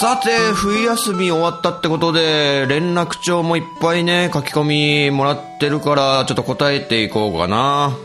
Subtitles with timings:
[0.00, 7.96] さて冬休み終わったってことで連絡帳もいっぱいね書き込みもらってるからちょっと答えていこうかな。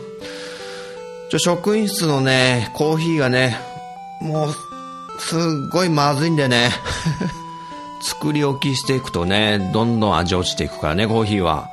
[1.30, 3.58] ちょ職員室のねコーヒーがね
[4.20, 4.52] もう
[5.20, 5.40] すっ
[5.72, 6.70] ごいまずいんだよね。
[8.02, 11.68] 作り置きしていくとねどんどん味落ちていくからねコーヒーは。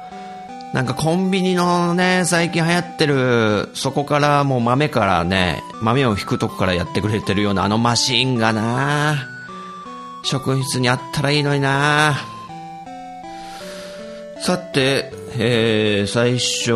[0.74, 9.37] なんかコンビニのね、最近流行ってる、そこからもう豆からね、豆を引くとこからやってくれてるようなあのマシンがな。
[10.23, 12.16] 職員室にあったらいいのにな
[14.40, 16.72] さて、えー、最初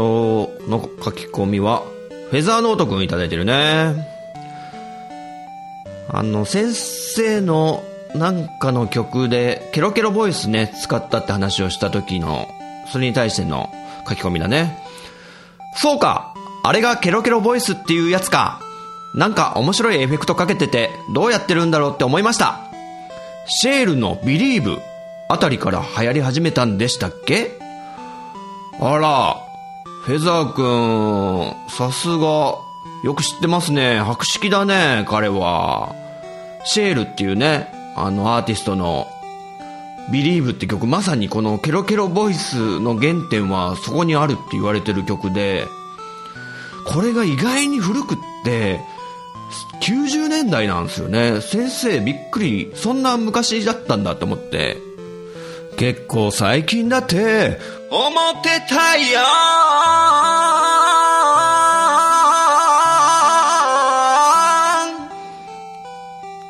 [0.68, 1.84] の書き込みは、
[2.30, 4.08] フェザーノートくんいただいてるね。
[6.10, 7.84] あの、先生の
[8.16, 12.48] なんかの曲で、ケロケロボイスね、使ったって話をした時の、
[12.92, 13.70] それに対しての
[14.08, 14.78] 書き込みだね。
[15.76, 16.34] そうか
[16.64, 18.60] あれがケロケロボイスっていうやつか。
[19.14, 22.71] なんか面白いエフェクトかけてて、どうやってるんだろうって思いました。
[23.46, 24.80] シェールのビリーブ
[25.30, 27.60] あたりから流行り始めたんでしたっけ？
[28.80, 29.38] あら、
[30.04, 32.56] フェザーくん、さすが、
[33.04, 34.00] よく知ってますね。
[34.00, 35.96] 博識だね、彼は。
[36.66, 39.08] シェールっていうね、あのアーティストの
[40.12, 45.68] Believe って曲、まさにこのケロケロボイスの原点はそこにあるって言われてる曲で、
[46.86, 48.82] これが意外に古くって、
[49.82, 51.42] 90年代なんですよね。
[51.42, 54.78] 先生びっくり、そんな昔だったんだと思って。
[55.78, 57.60] 結構最近だって、
[57.90, 59.20] 思ってたよ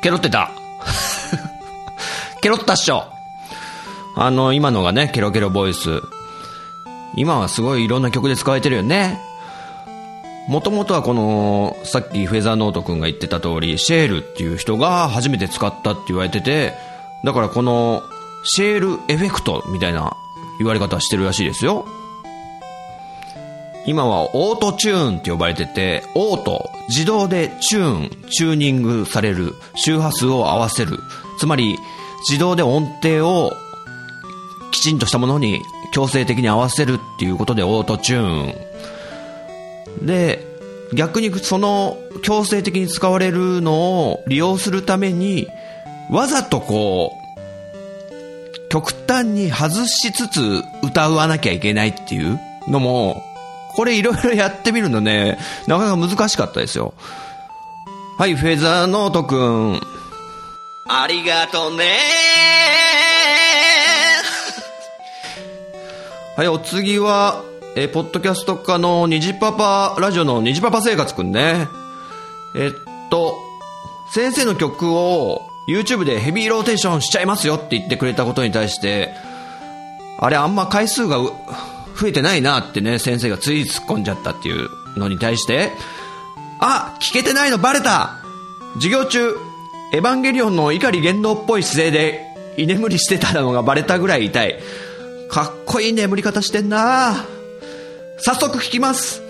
[0.02, 0.50] ケロってた。
[2.42, 3.04] ケロったっしょ。
[4.16, 6.02] あの、今のがね、ケロケロボイス。
[7.16, 9.20] 今はすごいいろんな曲で使われてるよね。
[10.48, 16.74] もともとはこの、さっきフェザーノートくんが言ってた通り、シェールっていう人が初めて使ったって言われてて、
[17.24, 18.02] だからこの、
[18.44, 20.16] シェールエフェクトみたいな
[20.58, 21.86] 言われ方してるらしいですよ。
[23.84, 30.98] 今はオートチューンって呼ばれてて、オート、自動でチューン、チューニングされる、周波数を合わせる。
[31.38, 31.78] つまり、
[32.28, 33.52] 自動で音程を
[34.70, 38.71] きちんとしたものに強制的に合わせるっていうことでオートチューン。
[40.00, 40.46] で、
[40.94, 45.48] 逆にその強制的に使われるのを利用するために、
[46.10, 52.38] わざとこう、極端に外しつつ歌わなきゃいけないっていう
[52.68, 53.22] のも、
[53.74, 56.94] これいろいろやってみるのね、なかなか難しかったですよ。
[58.18, 59.80] はい、フェザーノートくん。
[60.88, 61.96] ありがとうね
[66.36, 67.42] はい、お次は、
[67.74, 71.68] えーポッドキャスト家の虹パパ、ラジオの虹パパ生活くんね。
[72.54, 72.72] えっ
[73.10, 73.38] と、
[74.10, 79.14] 先生の曲を YouTube でヘビーローテーションしちゃいますよって言ってくれたことに対して、
[80.18, 81.32] あれあんま回数が増
[82.08, 84.68] えてないなってね、先生がつい突っ込んじゃったっていう
[84.98, 85.70] のに対して、
[86.60, 88.18] あ聞けてないのバレた
[88.74, 89.34] 授業中、
[89.94, 94.60] エヴァンゲリオンの怒り言動っぽい姿勢で居眠りしてたのがバレたぐらい痛い。
[95.30, 97.24] かっこいい眠り方してんな
[98.18, 99.22] 早速聞きます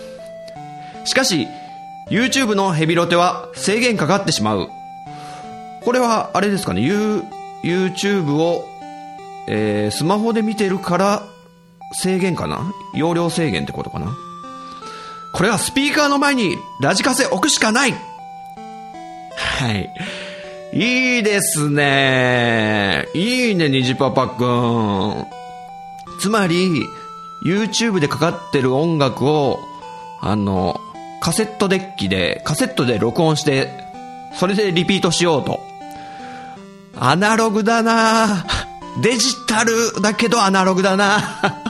[1.05, 1.49] しかし、
[2.11, 4.69] YouTube のヘビロテは制限かかってしまう。
[5.85, 7.25] これは、あれですかね、You-
[7.65, 8.69] YouTube を、
[9.49, 11.23] えースマホで見てるから
[11.95, 12.73] 制限かな？
[12.95, 14.17] 容量制限ってことかな？
[15.33, 19.91] これはスピーカーの前にラジカセ置くしかないはい。
[20.75, 23.09] いいですね。
[23.15, 25.27] いいね、虹パパくん。
[26.21, 26.71] つまり、
[27.45, 29.59] YouTube でかかってる音楽を、
[30.21, 30.81] あの、
[31.21, 33.71] カセットデッキで、カセットで録音して、
[34.35, 35.61] それでリピートしようと。
[36.97, 38.45] アナログだな
[39.03, 41.19] デジタルだけどアナログだな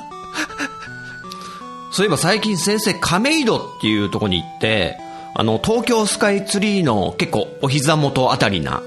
[1.93, 4.99] そういえば最近先生亀戸っていうとこに行って、
[5.35, 8.83] あの、東京スカイツリーの結構お膝元あたりな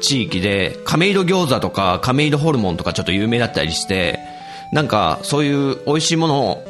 [0.00, 4.18] 地域で、亀戸餃子とか亀戸ホルモンとかちょっと有名だったりして、
[4.74, 6.64] なんかそういう美味しいものを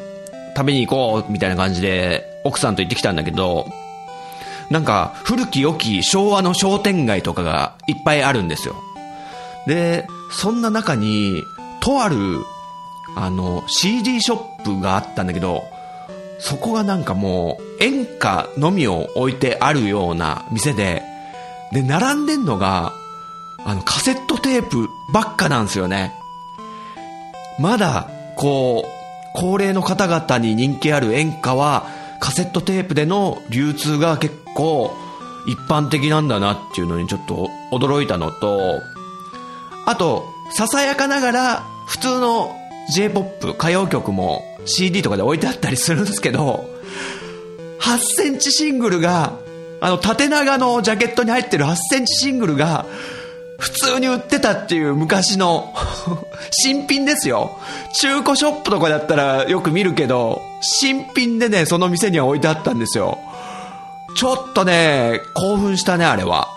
[0.54, 3.66] 食べに行こうみたいな感じで奥さんと行ってきたんだけど、
[4.70, 8.76] なんか古き良き昭和の商店街とかがいっぱいあるんですよ。
[9.66, 11.42] で、そんな中に、
[11.80, 12.16] とある、
[13.16, 15.64] あの、CD ショップがあったんだけど、
[16.38, 21.02] そこがなんかもう演歌のみを置いてあるような店で、
[21.72, 22.92] で、並んでんのが、
[23.64, 26.12] あの、カセットテープばっかなんですよね。
[27.58, 28.88] まだ、こう、
[29.34, 31.86] 高齢の方々に人気ある演歌は、
[32.20, 34.96] カセットテープでの流通が結構
[35.46, 38.80] 一般的なんだなっていうのにちょっと驚いたのと、
[39.86, 42.56] あと、ささやかながら普通の
[42.94, 46.64] J-POP 歌謡曲も CD とかで置いてあったりするんですけど、
[47.80, 49.34] 8センチシングルが、
[49.80, 52.86] あの縦長のジャケットに入ってる8センチシングルが、
[53.58, 55.72] 普通に売ってたっていう昔の
[56.50, 57.58] 新品ですよ。
[57.94, 63.18] 中古ショップとかだったらよく見るけど、新品でね、その店には置いてあったんですよ。
[64.16, 66.48] ちょっとね、興奮したね、あれは。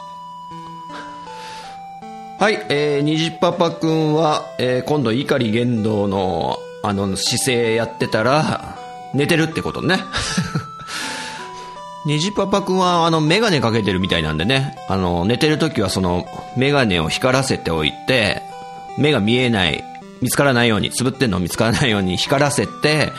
[2.39, 8.77] はい、えー、虹パパくんは、えー、今度、碇玄道の、あの、姿勢やってたら、
[9.15, 9.99] 寝てるってことね。
[12.07, 16.25] 虹パパくんは、あの、メガネかけてるみたいなんでね、あの、寝てる時はその、
[16.55, 18.41] メガネを光らせておいて、
[18.97, 19.83] 目が見えない、
[20.21, 23.11] 見つからないように、つぶってんの見つからないように光らせて、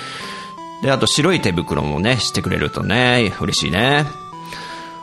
[0.83, 4.07] で、あと白い手袋もね、してくれるとね、嬉しいね。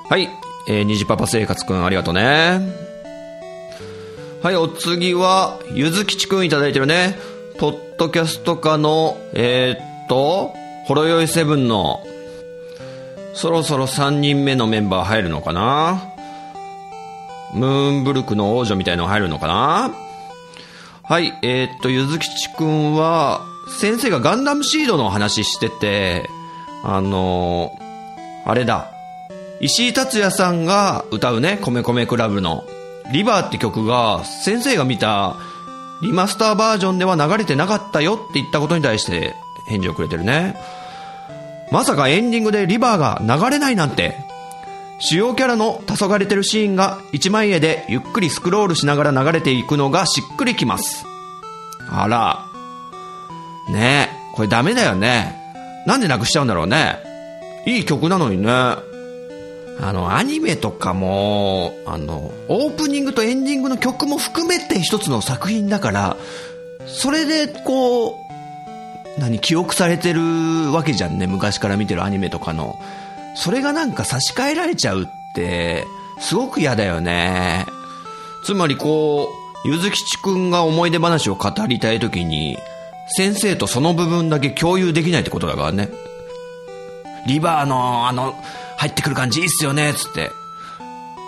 [0.09, 0.29] はい、
[0.67, 2.59] えー、虹パパ生活くんありがとうね。
[4.41, 7.19] はい、お次は、ゆずきちくんいただいてるね。
[7.59, 10.53] ポッドキャスト化の、えー、っと、
[10.85, 12.03] ほろよいセブンの、
[13.35, 16.01] そろそろ3人目のメンバー入るのかな？
[17.53, 19.93] ムーンブルクの王女みたいの入るのかな？
[21.03, 23.41] はい、えー、っと、ゆずきちくんは、
[23.79, 26.29] 先生がガンダムシードの話してて、
[26.83, 27.71] あの
[28.45, 28.91] あれだ、
[29.59, 32.63] 石井達也さんが歌うね、米米クラブの、
[33.11, 35.35] リバーって曲が先生が見た
[36.01, 39.35] リマスターバージョンでは流れてなかったよって言ったことに対して
[39.67, 40.55] 返事をくれてるね。
[41.71, 44.15] まさかエンディングでリバーが流れないなんて。
[44.99, 51.05] 主要キャラの黄昏てるシーンが一枚絵でゆっくりスクロールしながら流れていくのがしっくりきます。
[51.89, 52.45] あら。
[53.69, 55.35] ねえ、これダメだよね。
[55.85, 56.99] なんでなくしちゃうんだろうね。
[57.65, 58.47] いい曲なのにね。
[58.47, 66.17] あの、アニメとかも、あの、オープニングとエンディングの曲も含めて一つの作品だから、
[66.87, 68.24] それで、こう、
[69.17, 72.79] 何、記憶されてるわけじゃんね、昔から見てるアニメとかの。
[73.35, 75.85] それがなんか差し替えられちゃうって、
[76.19, 77.65] すごく嫌だよね。
[78.45, 79.29] つまりこ
[79.65, 82.57] う、ゆずきちくんが思い出話を語りたい時に、
[83.07, 85.89] 先生とその部分だけ共有できないってことだからね。
[87.25, 88.35] リバーの、あの、
[88.77, 90.31] 入ってくる感じいいっすよね、つって。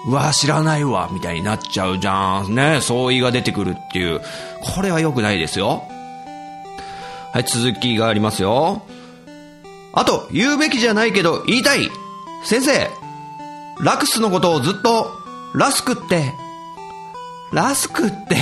[0.07, 2.55] うわ、知らないわ、みたいになっちゃうじゃん。
[2.55, 4.21] ね、相違が出てくるっていう。
[4.61, 5.83] これは良くないですよ。
[7.37, 8.81] はい、続きがありますよ。
[9.93, 11.87] あと、言うべきじゃないけど、言いたい。
[12.43, 12.89] 先生、
[13.79, 15.11] ラクスのことをずっと、
[15.53, 16.33] ラスクって、
[17.53, 18.37] ラスクって、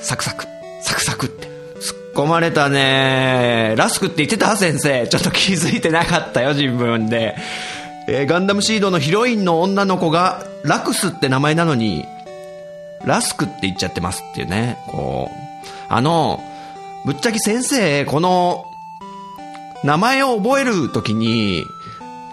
[0.00, 0.46] サクサク、
[0.82, 1.46] サクサクって。
[1.46, 4.56] 突っ込まれたねラスクって言ってた？
[4.56, 5.06] 先生。
[5.06, 7.36] ちょっと気づいてなかったよ、自分で。
[8.08, 12.04] えー、ガンダムシードのヒロインの女の子が、ラクスって名前なのに、
[13.04, 14.76] ラスクって言っちゃってますっていうね。
[14.88, 15.36] こう。
[15.88, 16.42] あの、
[17.06, 18.66] ぶっちゃけ先生、この、
[19.84, 21.64] 名前を覚えるときに、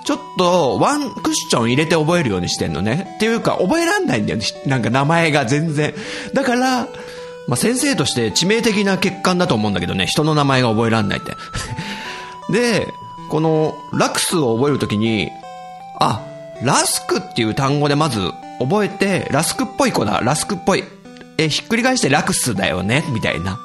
[0.03, 3.13] ちょっとワンクッション入れて覚えるようにしてんのね。
[3.15, 4.45] っていうか、覚えらんないんだよね。
[4.65, 5.93] なんか名前が全然。
[6.33, 6.87] だから、
[7.47, 10.07] まあ、先生として致命的な欠陥だと思うんだけどね。
[10.07, 11.35] 人の名前が覚えらんないって。
[12.51, 12.87] で、
[13.29, 15.29] この、ラクスを覚えるときに、
[15.99, 16.19] あ、
[16.63, 18.19] ラスクっていう単語でまず
[18.59, 20.83] 覚えて、ラスクっぽい子だ、ラスクっぽい。
[21.37, 23.59] え、ひっくり返してラクスだよねみたいな。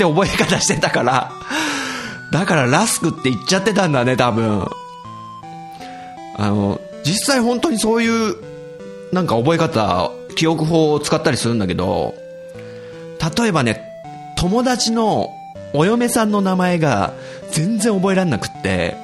[0.00, 1.30] って覚え方してたから、
[2.32, 4.66] だからラスクって言っちゃってたんだね、多分。
[6.36, 8.36] あの、実際本当にそういう、
[9.12, 12.14] なんか覚え方、記憶法を使ったりするんだけど、
[13.38, 13.84] 例えばね、
[14.36, 15.28] 友達の
[15.74, 17.12] お嫁さんの名前が
[17.50, 18.96] 全然覚えられなくって、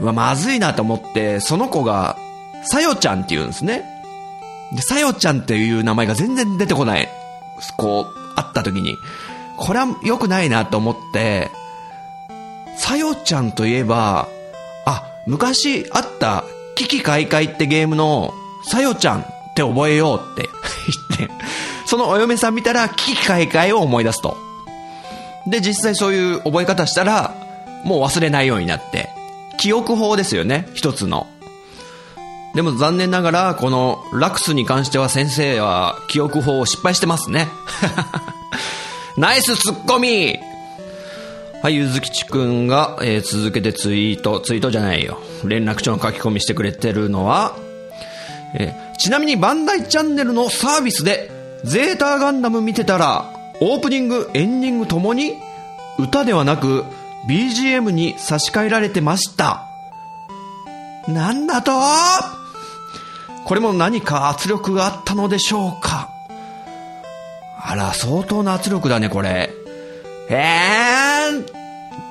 [0.00, 2.16] うわ、まずいなと思って、その子が、
[2.64, 3.84] さよちゃんって言うんですね。
[4.74, 7.08] で、さよちゃんっていう名前が全然出てこない。
[7.76, 8.96] こう、会った時に。
[9.56, 11.50] これは良くないなと思って、
[12.76, 14.28] さよちゃんといえば、
[14.84, 16.44] あ、昔あった、
[16.74, 18.34] 危機開会ってゲームの、
[18.64, 20.48] さよちゃんって覚えようって
[21.18, 21.34] 言って、
[21.86, 24.36] そのお嫁さん見たら、危機開会を思い出すと。
[25.46, 27.34] で、実際そういう覚え方したら、
[27.84, 29.10] もう忘れないようになって、
[29.58, 31.26] 記憶法ですよね、一つの。
[32.54, 37.48] でも残念ながら、このラクスに関しては先生は記憶法を失敗してますね。
[39.16, 40.38] ナイスツッコミ
[41.62, 45.18] はい、ゆずきちくんが、えー続けてツイート、ツイートじゃないよ。
[45.44, 47.56] 連絡帳の書き込みしてくれてるのは、
[48.54, 51.30] えーちなみにバンダイチャンネルのサービスで、
[51.64, 53.30] ゼータガンダム見てたら、
[53.60, 55.34] オープニング、エンディングともに、
[55.98, 56.84] 歌ではなく、
[57.28, 59.66] BGM に差し替えられてました。
[61.08, 61.72] なんだと？
[63.44, 66.10] これも何か圧力があったのでしょうか？
[67.66, 69.50] あら、相当な圧力だね、これ。
[70.28, 71.44] えー、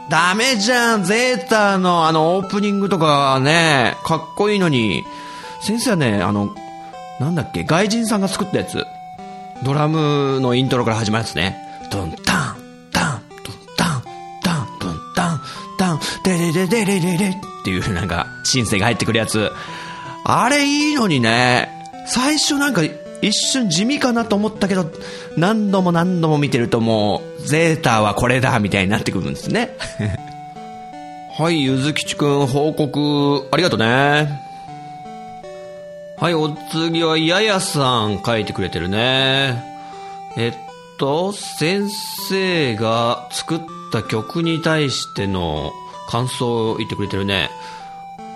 [0.09, 1.03] ダメじゃん。
[1.03, 5.03] ゼータのあのオープニングとかね、かっこいいのに、
[5.61, 6.55] 先生はね、あの、
[7.19, 8.83] なんだっけ、外人さんが作ったやつ。
[9.63, 11.55] ドラムのイントロから始まるやつね。
[11.91, 12.57] ドンタン、
[12.91, 14.03] タン、ドンタン、
[14.41, 15.41] タン、ドンタン、
[15.77, 19.51] タン、デレレレレレレっていうなんか、シンセが入ってくるやつ。
[20.25, 21.69] あれいいのにね、
[22.07, 22.81] 最初なんか
[23.23, 24.85] 一瞬地味かなと思ったけど、
[25.37, 29.77] 何度も何度も見てるともう、ゼータはこれだみたいになってくるんですね。
[31.37, 34.41] はい、ゆずきちくん報告ありがとうね。
[36.17, 39.63] はい、お次はややさん書いてくれてるね。
[40.35, 40.53] えっ
[40.99, 41.89] と、先
[42.27, 43.59] 生が作っ
[43.93, 45.71] た曲に対しての
[46.09, 47.49] 感想を言ってくれてるね。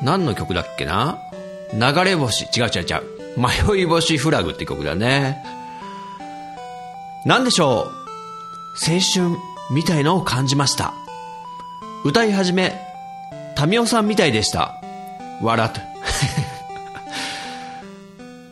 [0.01, 1.17] 何の曲だっけな？
[1.73, 2.45] 流れ星。
[2.45, 3.16] 違う違う違う。
[3.37, 5.43] 迷い星フラグって曲だね。
[7.25, 8.91] なんでしょう？
[8.91, 9.37] 青春
[9.71, 10.93] みたいのを感じました。
[12.03, 12.79] 歌い始め、
[13.55, 14.75] タミオさんみたいでした。
[15.41, 15.81] 笑って。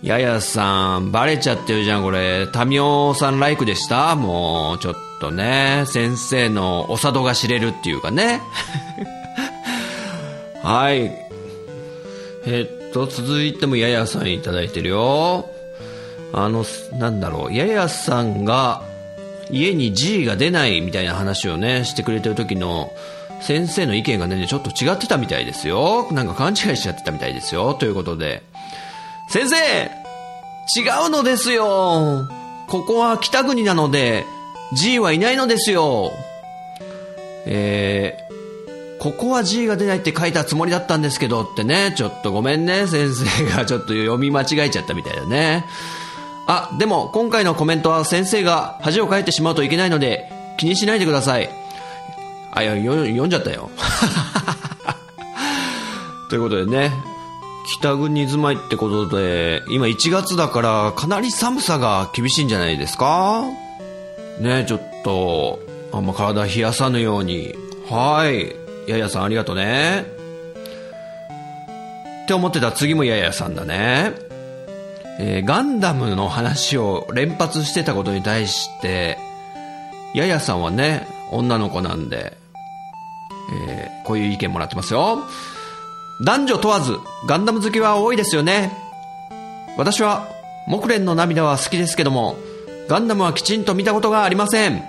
[0.07, 2.47] ややさん、バレちゃってるじゃん、これ。
[2.47, 4.15] タミオさんライクでした？
[4.15, 8.41] もう、ちょっとね、先生のお里が知れるっていうかね。
[10.61, 11.11] はい。
[12.45, 15.49] えっと、続いてもややさんいただいてるよ。
[16.31, 18.81] あの、なんだろう、ややさんが
[19.51, 22.93] 家に G が出ないみたいな話をね、してくれてる時の
[23.41, 26.09] 先生の意見がね、ちょっと違ってたみたいですよ。
[26.13, 27.73] なんか勘違いしちゃってたみたいですよ。
[27.73, 28.43] ということで。
[29.27, 32.27] 先生違うのですよ
[32.67, 34.25] ここは北国なので
[34.73, 36.11] G はいないのですよ
[37.47, 38.17] え、
[39.05, 45.63] ここは G が出ないって書いたつもりだったんですけどってね、ちょっとごめんね、先生が ちょっと読み間違えちゃったみたいだね。
[46.47, 51.51] あ、でも今回のコメントは先生が恥をかいてしまうといけないので気にしないでください。
[52.51, 53.69] あ、いや、読んじゃったよ。
[56.31, 56.91] ということでね、
[57.79, 63.43] 北国住まいってことで、今1月だからかなり寒さが厳しいんじゃないですか？
[64.39, 65.59] ねちょっと、
[65.93, 67.53] あんま体冷やさぬように。
[67.87, 68.64] はい。
[68.87, 70.05] ややさんありがとうね。
[72.23, 74.13] って思ってた次もややさんだね。
[75.19, 79.17] えーガンダムの話を連発してたことに対して、
[80.13, 82.37] ややさんはね、女の子なんで、
[83.67, 85.23] えーこういう意見もらってますよ。
[86.21, 88.71] 男女問わず、ガンダム好きは多いですよね。
[89.77, 90.27] 私は、
[90.67, 92.37] 木蓮の涙は好きですけども、
[92.87, 94.83] ガンダムはきちんと見たことがありません。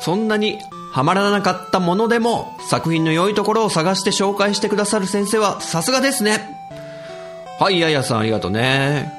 [0.00, 0.58] そんなに
[0.96, 6.56] ハマらなかったものでも、作品の良いところを探して紹介してくださる先生はさすがですね。
[7.60, 9.12] はい、ややさんありがとうね。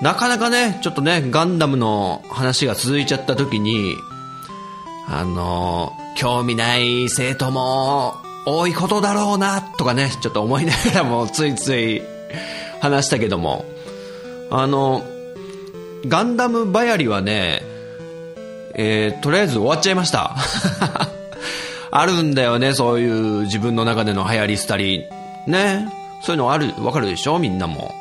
[0.00, 3.96] なかなかね、ちょっとね、ガンダムの話が続いちゃった時に、
[5.08, 8.14] あの、興味ない生徒も
[8.46, 12.00] 多いことだろうな、とかね、ちょっと思いながらもついつい
[12.80, 13.64] 話したけども、
[14.52, 15.02] あの、
[16.06, 17.75] ガンダムばやりはね、
[18.78, 20.36] えーとりあえず終わっちゃいました。
[21.90, 25.04] あるんだよね、そういう自分の中での流行り廃り。
[25.46, 25.88] ね。
[26.22, 27.38] そういうのある、わかるでしょ？
[27.38, 27.94] みんなも。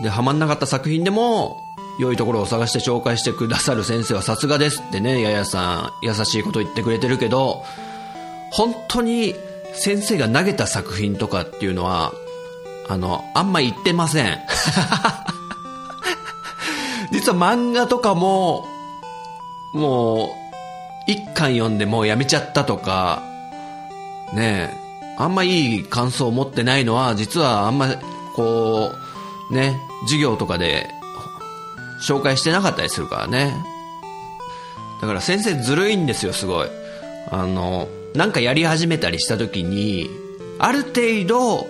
[0.00, 1.60] で、ハマんなかった作品でも、
[1.98, 7.64] 良いところを探して紹介してくださる先生はさすがですってね、ややさん、優しいこと言ってくれてるけど、
[8.50, 9.34] 本当に
[9.74, 12.12] 先生が投げた作品とかっていうのは、
[12.88, 14.38] あの、あんま言ってません。
[17.12, 18.66] 実は漫画とかも、
[19.72, 23.22] もう、一巻読んでもうやめちゃったとか、
[24.32, 24.76] ねえ、
[25.18, 27.88] あんまいい感想を持ってないのは、実はあんま、
[28.34, 28.92] こ
[29.50, 30.88] う、ね、授業とかで
[32.00, 33.54] 紹介してなかったりするからね。
[35.00, 36.68] だから先生ずるいんですよ、すごい。
[37.30, 40.08] あの、なんかやり始めたりした時に、
[40.58, 41.66] ある程度、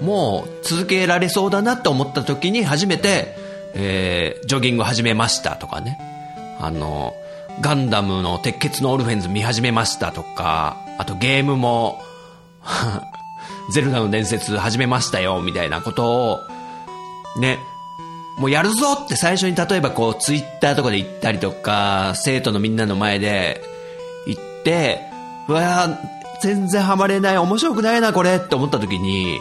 [0.00, 3.36] もう続けられそうだなって思った時に初めて、
[3.74, 5.98] えージョギング始めましたとかね。
[6.60, 7.14] あの、
[7.60, 12.02] ガンダムの鉄血のオルフェンズ見始めましたとか、あとゲームも、
[13.72, 16.40] ゼルダの伝説始めましたよ、みたいなことを、
[17.38, 17.58] ね、
[18.38, 23.62] もうやるぞって最初に例えばこう、ツイッターとかで言ったりとか、生徒のみんなの前で
[24.26, 25.00] 言って、
[25.48, 25.88] うわ
[26.42, 29.40] 全然ハマれない、面白くないな、これって思った時に、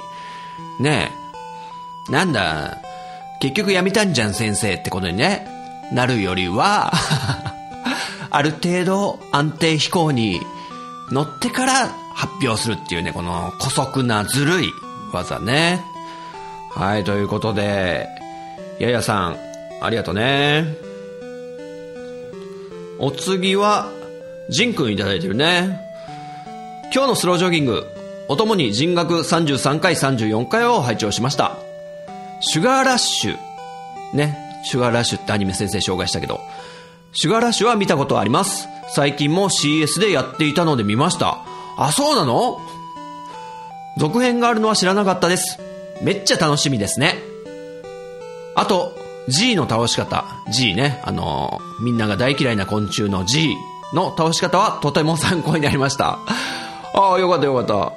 [0.79, 1.11] ね
[2.09, 2.77] なんだ、
[3.39, 5.47] 結局やめたんじゃん、先生ってことにね、
[5.91, 6.93] なるよりは
[8.33, 10.41] ある程度安定飛行に
[11.11, 14.69] 乗ってから発表するっていうね、この古速なずるい
[15.13, 15.83] 技ね。
[16.71, 18.07] はい、ということで、
[18.79, 19.37] ややさん、
[19.81, 20.65] ありがとうね。
[22.97, 23.91] お次は、
[24.49, 25.79] ジンくんいただいてるね。
[26.91, 27.85] 今日のスロージョギング、
[28.29, 31.55] おともに人学33回34回を拝聴しました。
[32.41, 33.37] シュガーラッシュ。
[34.13, 34.35] ね。
[34.65, 36.39] シュガーラッシュってアニメ先生紹介したけど。
[37.15, 38.67] シュガーラッシュは見たことあります。
[38.95, 41.45] 最近も CS でやっていたので見ました。
[41.77, 42.59] あ、そうなの？
[43.97, 45.59] 続編があるのは知らなかったです。
[46.01, 47.15] めっちゃ楽しみですね。
[48.55, 50.25] あと、G の倒し方。
[50.51, 51.01] G ね。
[51.05, 53.55] あのー、みんなが大嫌いな昆虫の G
[53.93, 56.17] の倒し方はとても参考になりました。
[56.95, 57.93] ああ、よかったよかった。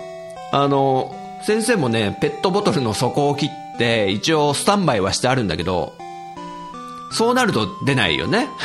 [0.58, 5.94] あのー、先生もね、ペットボトルの底を切って、一応スタンバイはしてあるんだけど、
[7.12, 8.48] そうなると出ないよね。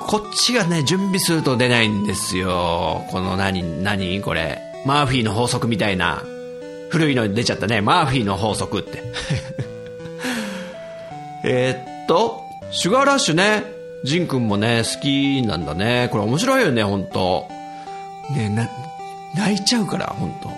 [0.00, 3.04] こっちがね、準備すると出ないんですよ。
[3.10, 4.62] この何、何これ。
[4.84, 6.22] マーフィーの法則みたいな。
[6.90, 7.80] 古いの出ちゃったね。
[7.80, 9.02] マーフィーの法則って。
[11.42, 13.64] えっと、シュガーラッシュね。
[14.04, 16.08] ジンくんもね、好きなんだね。
[16.12, 17.48] これ面白いよね、ほんと。
[18.30, 18.68] ねな、
[19.34, 20.50] 泣いちゃうから、ほんと。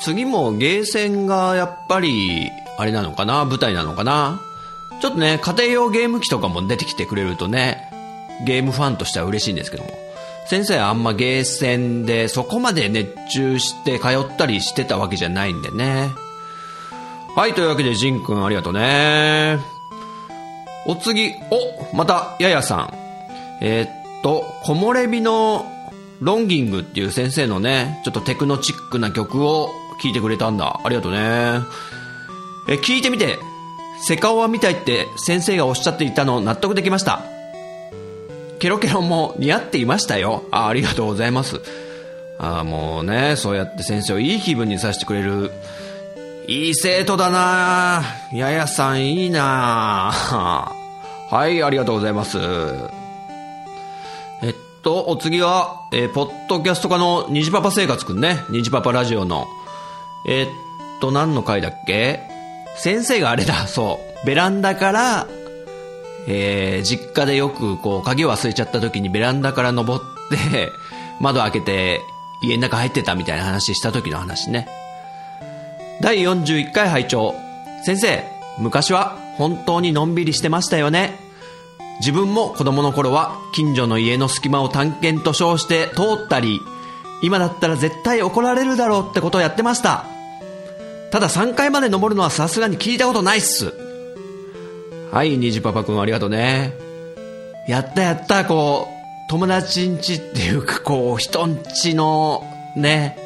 [0.00, 3.44] 次もゲーセンがやっぱり、あれなのかな？
[3.44, 4.40] 舞台なのかな？
[5.00, 7.90] ちょっとね、家庭用ゲーム機とかも出てきてくれるとね、
[8.44, 9.90] ゲームファンとしては嬉しいんですけども。
[10.46, 16.10] 先生はあんまゲーセンでそこまで熱中して通ったりしてたわけじゃないんでね。
[17.34, 19.58] はい、というわけでジンくんありがとうね。
[20.86, 22.94] お次、お、また、ややさん。
[23.60, 25.66] えー、っと、木漏れ日の
[26.20, 30.80] ロンギングっていう先生のね、ちょっとテクノチックな曲を聴いてくれたんだ。
[30.82, 31.18] ありがとうね。
[32.68, 33.38] え、聞いてみて、
[34.02, 37.22] セカオワみたいって先生がおっしゃっていたの納得できました。
[38.58, 40.44] ケロケロも似合っていましたよ。
[40.50, 41.60] あありがとうございます。
[42.38, 45.50] ああ、もうね、そうやって先生をいい気分にさせてくれる、
[46.46, 52.38] いい生徒だなややさんいいなはい、ありがとうございます。
[54.42, 58.44] えっと、お次は、えー、ポッドキャスト家の虹パパ生活くんね。
[58.50, 59.46] 虹パパラジオの。
[60.28, 60.46] えっ
[61.00, 62.35] と、何の回だっけ？
[62.78, 64.26] 先生があれだ、 そう。
[64.26, 65.26] ベランダから
[66.28, 70.72] えー、実家でよくこう鍵忘れちゃった時にベランダから登って
[71.20, 72.00] 窓開けて
[72.42, 74.68] 家の中入ってたみたいな話した時の話ね。
[76.00, 77.34] 第41回拝聴
[77.84, 78.24] 先生、
[78.58, 81.16] 昔は本当にのんびりしてましたよね。
[82.00, 86.60] 自分も子供の頃は近所の家の隙間を探検と称して通ったり、
[87.22, 90.04] 今だったら絶対怒られるだろうってことをやってました。
[91.16, 93.72] ただ3階まで登るのはさすがに聞いたことないっす。
[95.10, 96.74] はい、虹パパくんありがとうね。
[97.66, 98.86] やったやった、こ
[99.26, 102.44] う、友達んちっていうか、こう、人んちの、
[102.76, 103.16] ね、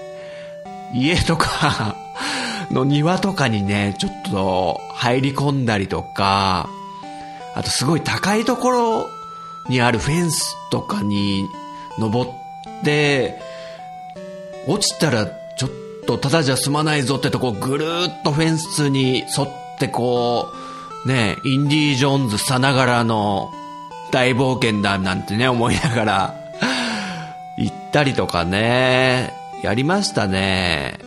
[0.95, 1.97] 家とか
[2.71, 6.69] の庭とかにね、ちょっと入り込んだりとか、
[7.57, 9.11] あとすごい高いところ
[9.69, 11.45] にあるフェンスとかに
[11.99, 12.31] 登っ
[12.85, 13.43] て、
[14.69, 15.40] 落ちたら
[16.07, 20.53] とただじゃ済まないぞってとこぐるっとフェンスに沿ってこ
[21.05, 23.53] う、ね、インディ・ージョーンズさながらの
[24.11, 26.35] 大冒険だなんてね、思いながら
[27.59, 29.33] 行ったりとかね、
[29.63, 30.99] やりましたね。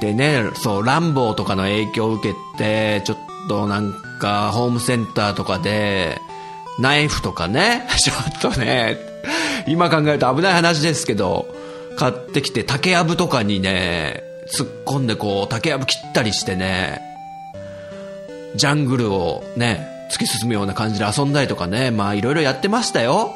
[0.00, 6.20] でね、そう、ランボーとかの影響を受けて、ちょっとなんか、ホームセンターとかで、
[6.78, 8.96] ナイフとかね、 ちょっとね、
[9.66, 11.46] 今考えると危ない話ですけど、
[11.98, 14.22] 買ってきて竹やぶとかにね、
[14.56, 17.02] 突っ込んでこう、竹やぶ切ったりしてね、
[18.54, 23.34] ジャングルをね、突き進むような感じで遊んだりとかね、まあいろいろやってましたよ。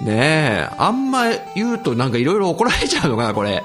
[0.00, 3.62] ねえ、あんま言うとなんかいろいろ怒られちゃうのかな、これ。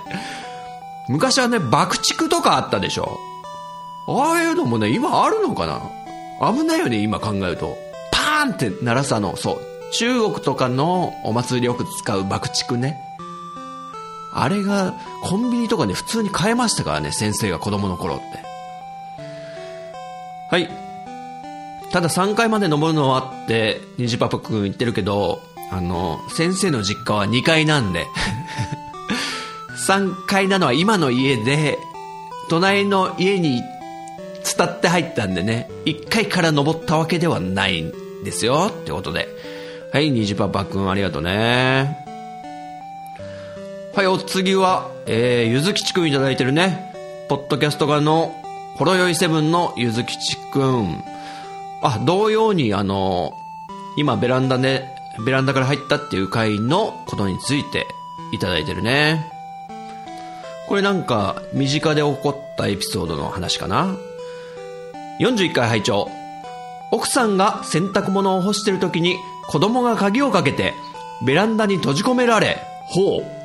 [1.07, 3.17] 昔はね、爆竹とかあったでしょ。
[4.07, 5.81] ああいうのもね、今あるのかな
[6.51, 7.77] 危ないよね、今考えると。
[8.11, 9.57] パーンって鳴らすあの、そう。
[9.93, 12.97] 中国とかのお祭りよく使う爆竹ね。
[14.35, 18.23] あれがコンビニとかで普通に買えましたからね、先生が子供の頃って。
[20.49, 20.69] はい。
[21.91, 25.39] ただ3階まで登るのはあって、虹パパくん言ってるけど、
[25.71, 28.05] あの、先生の実家は2階なんで
[29.87, 31.77] 3階なのは今の家で、
[32.49, 33.61] 隣の家に
[34.57, 37.91] 伝って入ったんでね、1階から登ったわけではないん
[38.23, 38.71] ですよ。
[38.71, 39.27] ってことで。
[39.91, 42.02] はい、虹パパくんありがとうね。
[43.95, 46.91] はい、お次は、えー、ゆずきちくんいただいてるね。
[47.29, 48.33] ポッドキャスト側の、
[48.73, 51.03] ほろよいセブンのゆずきちくん。
[51.83, 53.37] あ、同様に、あの、
[53.95, 54.87] 今ベランダで、
[55.23, 57.85] ベランダから入ったっていう回のことについて
[58.31, 59.31] いただいてるね。
[60.67, 63.95] これなんか、身近で起こったエピソードの話かな。
[65.19, 66.09] 41回拝聴
[66.89, 70.73] 奥さんが洗濯物を干してる時に子供が鍵をかけて
[71.23, 73.42] ベランダに閉じ込められ、ほう。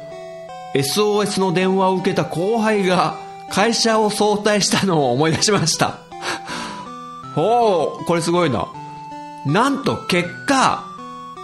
[0.79, 3.19] SOS の電話を受けた後輩が
[3.51, 5.99] 会社を早退したのを思い出しました。
[7.35, 8.69] ほう、これすごいな。
[9.45, 10.85] なんと結果、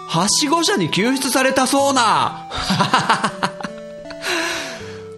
[0.07, 2.47] はしご車に救出されたそうな。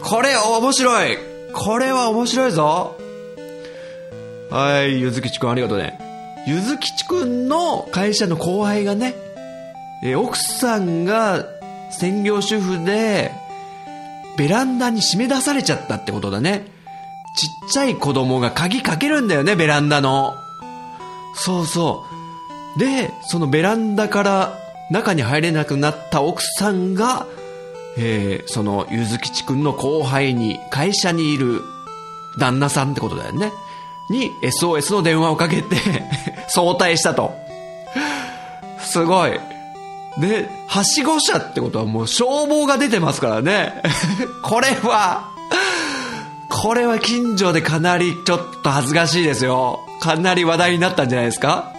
[0.00, 1.18] これ面白い。
[1.52, 2.96] これは面白いぞ。
[4.50, 5.98] はい、ゆずきちくんありがとうね。
[6.46, 9.14] ゆずきちくんの会社の後輩がね、
[10.02, 11.44] え奥さんが
[11.90, 13.32] 専業主婦で、
[14.36, 16.66] ベランダに締め出されちゃったってことだね。
[17.36, 20.34] ちっちゃい子供が鍵かけるんだよね、ベランダの。
[21.34, 22.04] そうそ
[22.76, 22.78] う。
[22.78, 24.58] で、そのベランダから
[24.90, 27.26] 中に入れなくなった奥さんが、
[27.98, 31.62] えー、そのゆずきちくんの後輩に、会社にいる
[32.38, 33.52] 旦那さんってことだよね。
[34.10, 35.76] に SOS の電話をかけて
[36.48, 37.34] 早退したと。
[38.80, 39.55] すごい。
[40.18, 43.82] で、はしご車ってことはもう消防が出てますからね。
[44.42, 45.28] これは、
[46.48, 49.80] これは近所でかなりちょっと恥ずかしいですよ。
[50.00, 51.72] かなり話題になったんじゃないですか？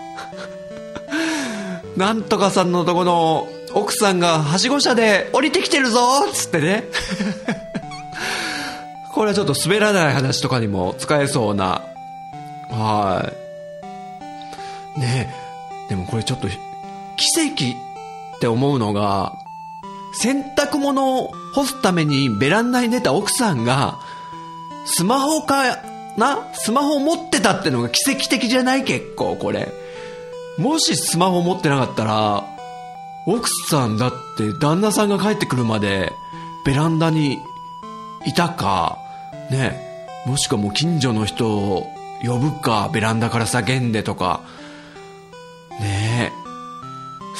[1.97, 5.99] なんとかさんのとこの奥さんがはしご車で降りてきてるぞ
[6.31, 6.83] つってね。
[9.13, 11.81] これはちょっと滑らない話とかにも使えそうな。
[12.69, 13.31] は
[14.95, 14.99] い。
[14.99, 15.33] ね、
[15.89, 16.55] でもこれちょっと奇
[17.41, 17.86] 跡
[18.37, 19.37] って思うのが、
[20.13, 23.99] 洗濯物を干すためにベランダに出た奥さんが、
[24.85, 25.77] スマホか
[26.17, 26.47] な？
[26.53, 28.83] スマホを持ってたってのが奇跡的じゃない？
[28.83, 29.71] 結構これ。
[30.57, 32.43] もしスマホ持ってなかったら、
[33.27, 36.11] 奥さんだって旦那さんが帰ってくるまで
[36.65, 37.39] ベランダに
[38.25, 38.97] いたか、
[39.51, 39.79] ね、
[40.25, 41.87] もしくはもう近所の人を
[42.23, 44.41] 呼ぶか、ベランダから叫んでとか、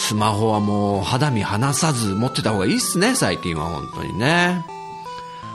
[0.07, 4.65] スマホはもう肌身離さず持ってた方がいいっすね、最近は本当にね。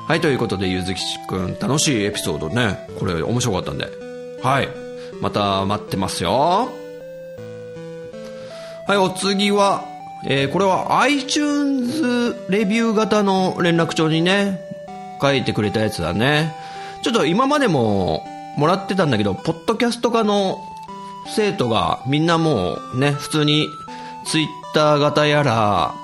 [0.06, 2.86] はい、ということで、ゆずきくん、楽しいエピソードね。
[2.98, 3.88] これ面白かったんで。
[4.42, 4.68] はい。
[5.22, 6.70] また待ってますよ。
[8.86, 9.86] はい、お次は、
[10.26, 14.60] えー、これは iTunes レビュー型の連絡帳にね、
[15.22, 16.54] 書いてくれたやつだね。
[17.00, 18.22] ちょっと今までも
[18.58, 20.58] もらってたんだけど、ポッドキャスト科の
[21.34, 23.66] 生徒がみんなもうね、普通に
[24.24, 25.94] ツイッター型やら、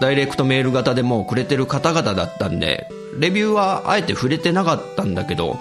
[0.00, 5.58] ダイレクトメール型でもうくれてる方々だったんで、レビューはあえて触れてなかったんだけど、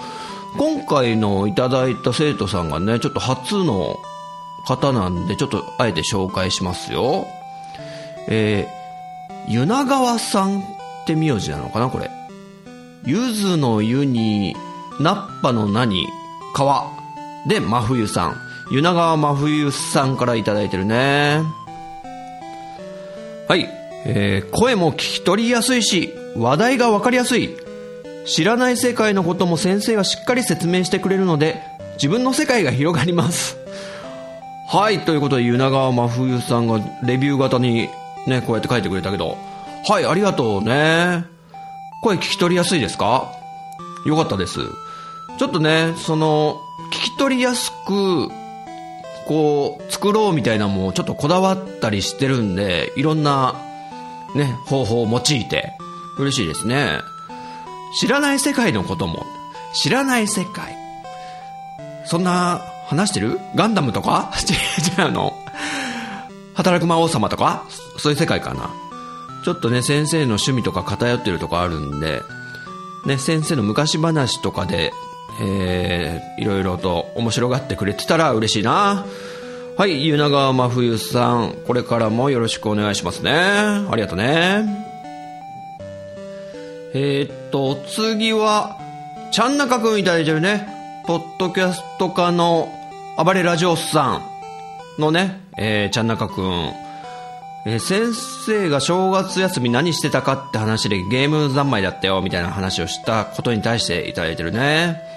[0.57, 3.97] 今回のいただいた生徒さんがね、ちょっと初の
[4.65, 7.27] 方なんで、ちょっとあえて紹介しますよ。
[8.27, 10.63] えー、ゆながわさんっ
[11.05, 12.09] て名字なのかな、これ。
[13.05, 14.55] ゆずの湯に、
[14.99, 16.07] ナッパの名に、
[16.53, 16.85] 川。
[17.47, 18.37] で、真冬さん。
[18.73, 21.43] 湯永真冬さんからいいてるね。
[23.47, 23.69] はい。
[24.03, 27.55] えー、声も聞き取りやすいし、話題がわかりやすい。
[28.25, 31.61] 知らない世界のことも先生がしっかり説明してくれるので、
[31.97, 33.59] 自分の世界が広がります。
[34.69, 35.01] はい。
[35.01, 37.89] ということで、湯永真冬さんがレビュー型に
[38.25, 39.37] ね、こうやって書いてくれたけど。
[39.87, 41.25] はい、ありがとうね。
[42.01, 43.31] 声聞き取りやすいですか？
[44.07, 44.61] よかったです。
[45.37, 46.59] ちょっとね、その、
[46.91, 48.31] 聞き取りやすく、
[49.27, 53.55] こう、作ろうみたいなのもちょっとこだわったりしてるんで、いろんな、
[54.35, 55.73] ね、方法を用いて、
[56.17, 56.99] 嬉しいですね。
[57.99, 59.25] 知らない世界のことも、
[59.73, 60.75] 知らない世界。
[62.05, 63.39] そんな、話してる？
[63.55, 64.31] ガンダムとか？
[64.99, 65.33] 違うの
[66.53, 67.63] 働く魔王様とか？
[67.97, 68.69] そういう世界かな。
[69.43, 72.21] ちょっとね、先生の趣味とか偏ってるとこあるんで、
[73.05, 74.93] ね、先生の昔話とかで、
[75.41, 79.05] えー、いろいろと面白がってくれてたら嬉しいな。
[79.77, 83.31] はい、湯永真冬さん、これからもよろしくお願いしますね。
[83.31, 84.63] ありがとね。
[86.93, 88.77] えー、っと、次は、
[89.31, 90.67] ちゃんなかくんいただいてるね。
[91.07, 92.69] ポッドキャスト家の
[93.17, 94.21] 暴れラジオさ
[94.97, 96.71] んのね、えー、ちゃんなかくん。
[97.65, 105.12] えー先生が正月休み何してたかって話でゲーム三昧だったよみたいな話をしたことに対していただいてるね。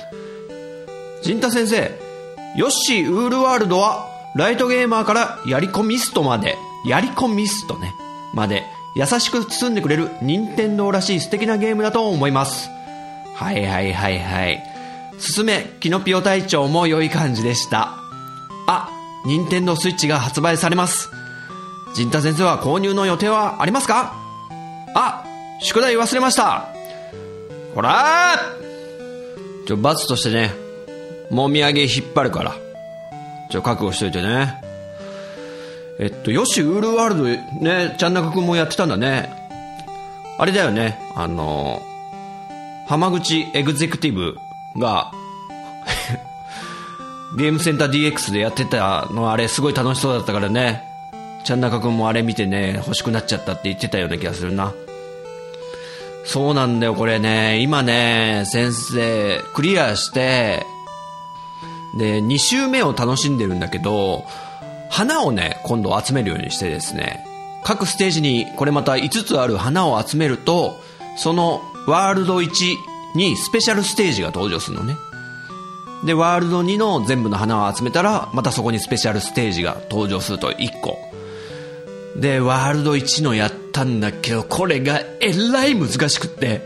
[1.22, 1.90] 陣太先生、
[2.57, 7.94] ヨッシーウールワールドはライトゲーマーからやりこミストまで、やりこミストね、
[8.35, 8.62] まで
[8.94, 12.68] 優しく包んでくれる任天堂らしい素敵なゲームだと思います。
[13.35, 14.62] はいはいはいはい。
[15.18, 17.94] すすめ、キノピオ隊長も良い感じでした。
[18.66, 18.90] あ、
[19.24, 21.11] 任天堂スイッチが発売されます。
[21.94, 24.14] 陣太先生は購入の予定はありますか？
[24.94, 25.24] あ、
[25.61, 26.68] 宿題忘れました。
[27.74, 30.55] ほらーちょ、罰としてね、
[31.30, 32.54] もみあげ引っ張るから。
[33.50, 34.60] ちょ、覚悟しといてね。
[35.98, 37.24] えっと、よし、ウールワールド、
[37.64, 39.30] ね、ちゃんなかくんもやってたんだね。
[40.38, 41.80] あれだよね、あの、
[42.86, 44.36] 浜口エグゼクティブ
[44.78, 45.10] が、
[47.38, 50.84] ゲームセンター DX でやってたのあれすごい楽しそうだったからね。
[51.44, 54.72] ちゃんなかくんもあれ見てね、欲しくなっちゃったって言ってたような気がするな。
[56.24, 57.60] そうなんだよ、これね。
[57.60, 60.66] 今ね、先生、クリアして、
[61.96, 64.24] で、2周目を楽しんでるんだけど、
[64.90, 67.24] 花をね、今度集めるようにしてですね、
[67.64, 70.80] 各ステージにこれまた5つある花を集めると、
[71.16, 72.76] そのワールド1
[73.14, 74.96] にスペシャルステージが登場するのね。
[76.04, 80.98] で、ワールド2の全部の花を集めたら、またそこにスペシャルステージが登場すると1個。
[82.16, 86.64] で、ワールド1のやったんだけど、これがえらい難しくって。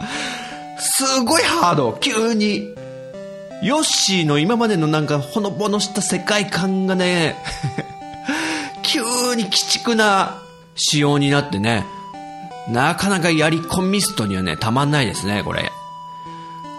[0.78, 2.74] すごいハード、急に。
[3.62, 7.36] ヨッシーの今までのなんかほのぼのした世界観がね、
[8.82, 9.02] 急
[9.34, 10.38] に鬼畜な
[10.74, 11.84] 仕様になってね、
[12.68, 15.70] なかなかやり込みストにはね、たまんないですね、これ。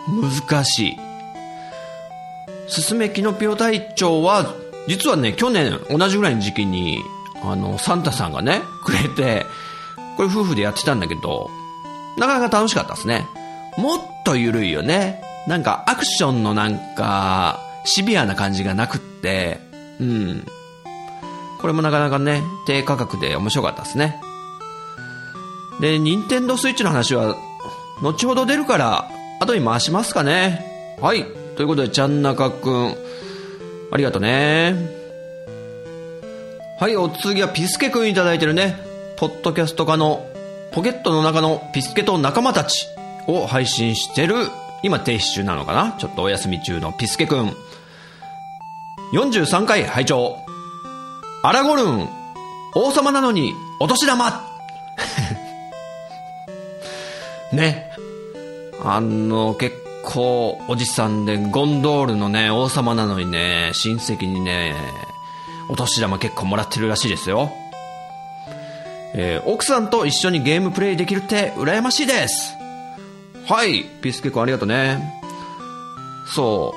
[0.08, 0.98] 難しい。
[2.67, 4.56] すすめキノピオ隊長は、
[4.88, 7.04] 実はね、去年同じぐらいの時期に、
[7.44, 9.46] あの、サンタさんがね、くれて、
[10.17, 11.50] これ夫婦でやってたんだけど、
[12.17, 13.28] なかなか楽しかったですね。
[13.78, 15.22] もっと緩いよね。
[15.47, 19.60] なんかアクションのなんか、シビアな感じがなくって、
[19.99, 20.45] うん。
[21.60, 24.21] これもなかなかね、低価格で面白かったですね。
[25.80, 27.36] で、任天堂スイッチの話は、
[28.01, 30.97] 後ほど出るから、後に回しますかね。
[30.99, 31.25] はい。
[31.56, 32.95] ということで、ちゃんなかくん、
[33.91, 34.75] ありがとね。
[36.80, 38.75] はい、お次はピスケくんいただいてるね。
[39.17, 40.27] ポッドキャスト化の
[40.71, 42.88] ポケットの中のピスケと仲間たち
[43.27, 44.47] を配信してる、
[44.84, 45.94] 今停止中なのかな？
[45.98, 47.56] ちょっとお休み中のピスケくん。
[49.13, 50.38] 43回拝聴
[51.44, 52.08] アラゴルン、
[52.76, 54.32] 王様なのにお年玉
[57.52, 57.91] ね。
[58.84, 64.76] あの、結構おじさんでゴンドールのね、王様なのにね、親戚にね、
[65.70, 67.52] お年玉結構もらってるらしいですよ。
[69.13, 72.56] えー奥さんと一緒にゲームプレイできるって羨ましいです。
[73.52, 75.22] はい、ピスケ君ありがとうね。
[76.26, 76.74] そ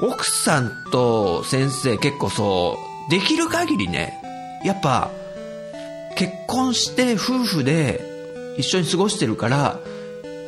[0.00, 0.06] う。
[0.06, 4.22] 奥さんと先生結構そう、できる限りね、
[4.64, 5.10] やっぱ、
[6.14, 8.00] 結婚して夫婦で
[8.56, 9.80] 一緒に過ごしてるから、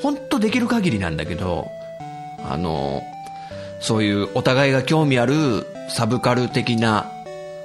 [0.03, 1.67] 本当できる限りなんだけど、
[2.49, 3.03] あの、
[3.81, 7.11] そういうお互いが興味あるサブカル的な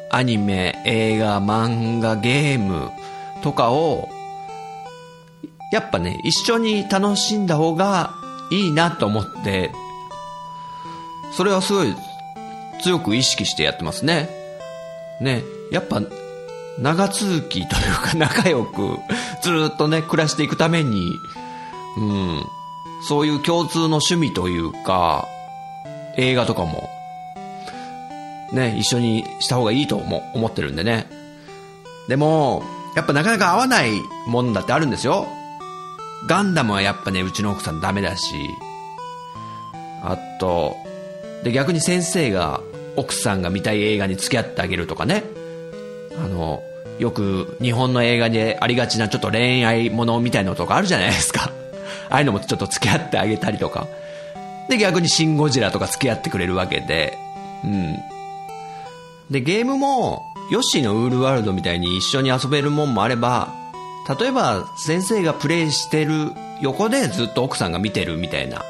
[0.09, 2.89] アニメ、映画、漫画、ゲーム
[3.43, 4.09] とかを、
[5.71, 8.13] やっぱね、一緒に楽しんだ方が
[8.51, 9.71] いいなと思って、
[11.31, 11.95] それはすごい
[12.81, 14.29] 強く意識してやってますね。
[15.21, 16.01] ね、やっぱ
[16.79, 18.97] 長続きというか 仲良く
[19.41, 21.11] ずっとね、暮らしていくために、
[21.97, 22.45] うん、
[23.07, 25.27] そういう共通の趣味というか、
[26.17, 26.89] 映画とかも、
[28.53, 31.07] ね、一緒にした方がいいと思思ってるんでね。
[32.07, 32.63] でも、
[32.95, 33.91] やっぱなかなか合わない
[34.25, 35.27] もんだってあるんですよ。
[36.27, 38.35] ガンダムはやっぱね、うちの奥さんダメだし、
[40.03, 40.75] あと、
[41.43, 42.61] で、逆に先生が
[42.95, 45.23] 奥さんが見たい映画に付き合ってあげるとかね。
[46.17, 46.61] あの、
[46.99, 51.51] よく日本の映画でありがちなちょっと恋愛ものみたいなのとかあるじゃないですか。
[52.09, 53.87] ああいうのもちょっと付き合ってあげたりとか。
[54.67, 57.17] で、逆にシン・ゴジラとか付き合ってくれるわけで。
[57.63, 57.95] うん。
[59.31, 63.53] で、ゲームも、ヨッシーのウールワールドみたいに一緒に遊べるもんもあれば、
[64.17, 68.63] 例えば先生がプレイしてる横でずっと奥さんが見てるみたいな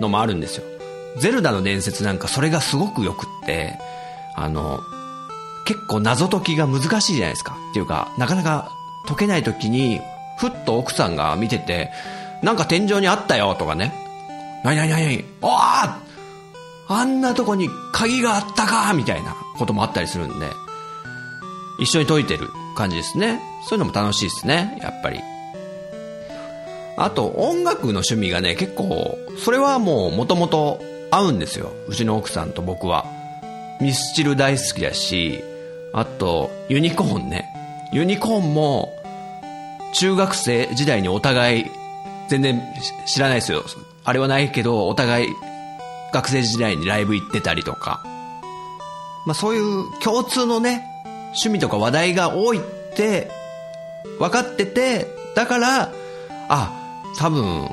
[0.00, 0.64] のもあるんですよ。
[1.18, 3.78] ゼルダの伝説なんかそれがすごくよくって、
[4.36, 4.80] あの、
[5.66, 7.56] 結構謎解きが難しいじゃないですか。
[7.70, 8.70] っていうか、なかなか
[9.06, 10.00] 解けない時に、
[10.38, 11.90] ふっと奥さんが見てて、
[12.42, 13.92] なんか天井にあったよとかね。
[14.62, 15.94] なになになにおー
[16.90, 20.46] あんなとこに鍵があったかみたいなこともあったりするんで。
[21.80, 23.40] 一緒に解いてる感じですね。
[23.68, 25.20] そういうのも楽しいですね、やっぱり。
[26.96, 30.78] あと、音楽の趣味がね、結構、それはもう元々
[31.10, 31.72] 合うんですよ。
[31.88, 33.04] うちの奥さんと僕は。
[33.80, 35.42] ミスチル大好きだし、
[35.92, 37.46] あと、ユニコーンね。
[37.92, 38.92] ユニコーンも、
[39.94, 41.66] 中学生時代にお互い、
[42.28, 42.62] 全然
[43.06, 43.64] 知らないですよ。
[44.04, 45.28] あれはないけど、お互い、
[46.12, 48.02] 学生時代にライブ行ってたりとか。
[49.26, 50.87] まあそういう共通のね、
[51.28, 52.62] 趣味とか話題が多いっ
[52.94, 53.30] て
[54.18, 55.92] 分かってて、だから、
[56.48, 56.72] あ、
[57.18, 57.68] 多分、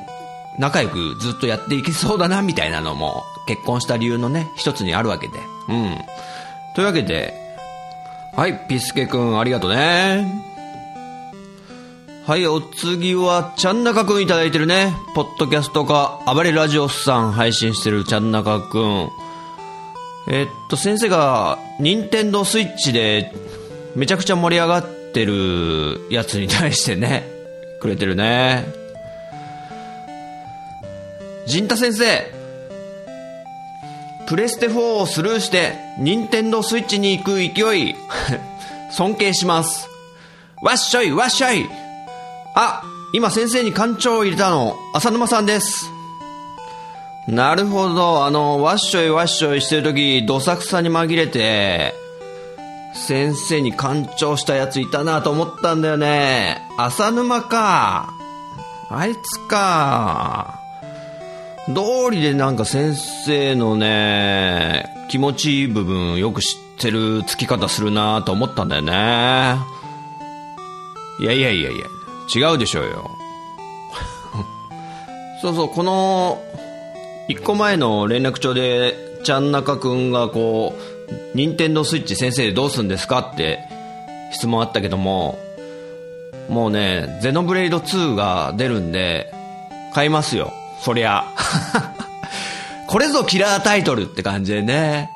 [0.58, 5.38] 仲良くずっとやっていけそうだな、みたいなのも、結婚した理由のね、一つにあるわけで。
[5.68, 5.98] うん。
[6.74, 7.34] というわけで、
[8.36, 10.44] はい、ピスケくん、ありがとうね。
[12.26, 14.96] はい、お次は、ちゃんなかくんいただいてるね。
[15.14, 19.10] ポッドキャストか、暴れラジオさん配信してるちゃんなかくん。
[20.28, 23.32] えっと、先生が、任天堂スイッチで、
[23.94, 27.28] めちゃくちゃ盛り上がってるやつに対してね、
[27.80, 28.66] くれてるね。
[31.46, 32.32] 陣太先生、
[34.26, 37.94] プレステ4をスルーして、任天堂スイッチに行く勢い、
[38.90, 39.88] 尊敬します。
[40.60, 41.68] わっしょい、わっしょい。
[42.56, 45.95] あ、今先生に館長を入れたの、浅沼さんです。
[47.28, 51.94] なるほど、あの、わっしょいわっしょいしてるとき、どさくさに紛れて、
[52.94, 56.62] 先生に干潮したやついたなと思ったんだよね。
[56.78, 58.14] 浅沼か。
[58.88, 60.60] あいつか。
[61.68, 69.56] 道理でなんか先生のね、気持ちいい部分よく知ってる付き方するなと思ったんだよね。
[71.18, 71.86] いやいやいやいや、
[72.34, 73.10] 違うでしょうよ。
[75.42, 76.40] そうそう、この、
[77.28, 83.60] 一個前の連絡帳で、ちゃんなかくんがこう、任天堂スイッチ先生どうすんですかって
[84.32, 85.38] 質問あったけども、
[86.48, 89.32] もうね、ゼノブレイド2が出るんで、
[89.92, 90.52] 買いますよ。
[90.80, 91.24] そりゃ。
[92.86, 95.10] これぞキラータイトルって感じでね。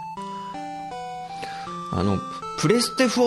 [1.93, 2.19] あの、
[2.59, 3.23] プレステ4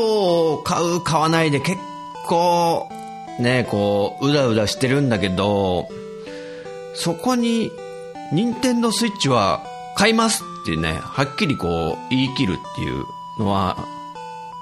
[0.55, 1.77] を買う、買わないで結
[2.25, 2.89] 構、
[3.39, 5.87] ね、こう、うだうだしてるんだけど、
[6.95, 7.71] そこに、
[8.31, 9.63] 任天堂スイッチは
[9.95, 13.05] 買いますってね、はっきりこう、言い切るっていう
[13.37, 13.77] のは、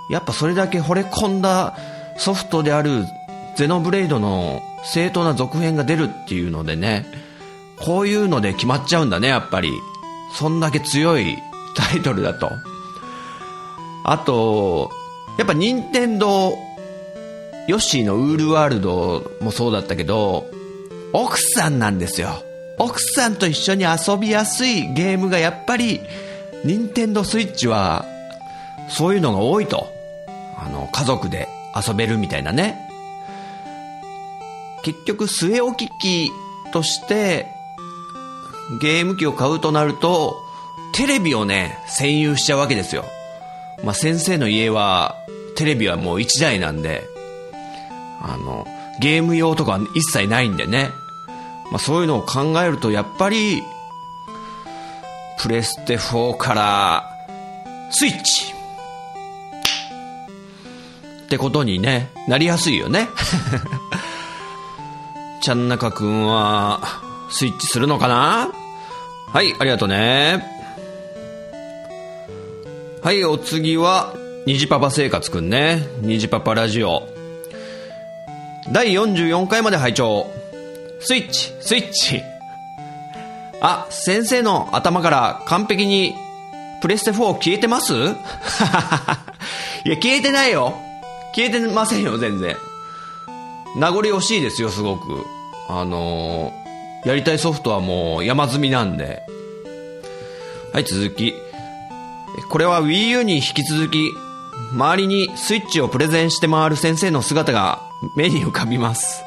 [0.09, 1.77] やっぱそれだけ惚れ込んだ
[2.17, 3.05] ソフトである
[3.55, 7.05] ゼノブレイドの正当な続編が出るっていうのでね、
[7.77, 9.71] こういうので決まっちゃうんだね、やっぱり。
[10.33, 11.37] そんだけ強い
[11.75, 12.49] タイトルだと。
[14.03, 14.91] あと、
[15.37, 16.57] やっぱ任天堂
[17.67, 20.45] ヨッシーのウールワールドもそうだったけど、
[21.13, 22.43] 奥さんなんですよ。
[22.81, 26.01] 奥さんと一緒に遊びやすいゲームがやっぱり、
[26.65, 28.05] 任天堂スイッチは、
[28.89, 29.93] そういうのが多いと。
[30.57, 32.89] あの、家族で遊べるみたいなね。
[34.81, 36.31] 結局、据え置き機
[36.73, 37.45] として、
[38.81, 40.41] ゲーム機を買うとなると、
[40.95, 43.05] テレビをね、占有しちゃうわけですよ。
[43.83, 45.17] まあ、先生の家は、
[45.55, 47.03] テレビはもう1台なんで、
[48.23, 48.65] あの、
[48.99, 50.89] ゲーム用とか一切ないんでね。
[51.71, 53.63] まあ、そういうのを考えると、やっぱり、
[55.41, 57.09] プレステ4から、
[57.89, 58.53] スイッチ
[61.23, 63.07] ってことにね、なりやすいよね。
[65.41, 66.81] ちゃんなかくんは、
[67.29, 68.51] スイッチするのかな？
[69.31, 70.45] はい、ありがとうね。
[73.01, 74.13] はい、お次は、
[74.45, 75.87] 虹パパ生活くんね。
[76.01, 77.07] 虹パパラジオ。
[78.71, 80.40] 第44回まで拝聴
[81.03, 82.21] スイッチ、スイッチ。
[83.59, 86.15] あ、先生の頭から完璧に
[86.81, 87.93] プレステ4消えてます？
[89.85, 90.75] いや、消えてないよ。
[91.35, 92.55] 消えてませんよ、全然。
[93.75, 95.25] 名残惜しいですよ、すごく。
[95.69, 99.23] あのー、やりたいソフトはもう山積みなんで。
[100.73, 101.33] はい、続き。
[102.49, 104.11] これは Wii U に引き続き、
[104.71, 107.81] 周りにスイッチをプレゼンして回る先生の姿が
[108.15, 109.23] 目に浮かびます。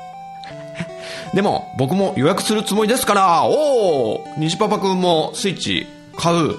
[1.35, 6.55] でも、僕も予約するつもりですから、おお西パパくんもスイッチ買う。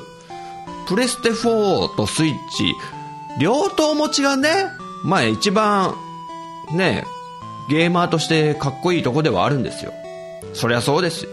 [0.87, 2.73] プレステ4とスイッチ、
[3.39, 4.49] 両党持ちがね、
[5.03, 5.95] まあ一番、
[6.73, 7.05] ね、
[7.69, 9.93] ゲーマーとしてかっこいいとこではあるんですよ。
[10.53, 11.31] そりゃそうですよ。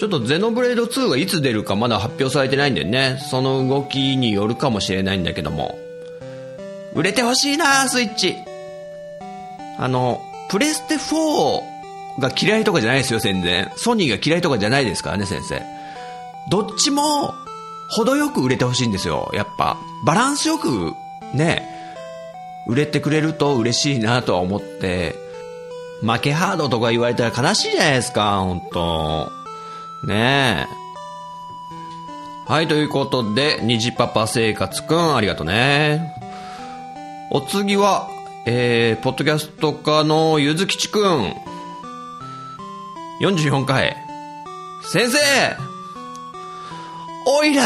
[0.00, 5.78] ちょっとゼノブレード2がいつ出るかまだ発表されてないんでね、その動きによるかもしれないんだけども。
[6.94, 8.36] 売れてほしいなスイッチ。
[9.78, 11.62] あの、プレステ4
[12.20, 13.70] が嫌いとかじゃないですよ、全然。
[13.76, 15.62] ソニーが嫌いとかじゃないですからね、先生。
[16.48, 17.34] どっちも、
[17.90, 19.76] 程よく売れてほしいんですよ、やっぱ。
[20.04, 20.94] バランスよく、
[21.32, 21.68] ね、
[22.66, 25.16] 売れてくれると嬉しいなとは思って、
[26.02, 29.30] 負けハードとか言われたら悲しいじゃないですか、本当
[30.06, 30.84] ねえ。
[32.46, 36.14] はい、ということで、虹パパ生活くん、ありがとうね。
[37.30, 38.08] お次は、
[38.46, 41.32] えー、ポッドキャスト家のゆずきちくん。
[43.22, 43.96] 44回。
[44.82, 45.18] 先生
[47.26, 47.62] おいら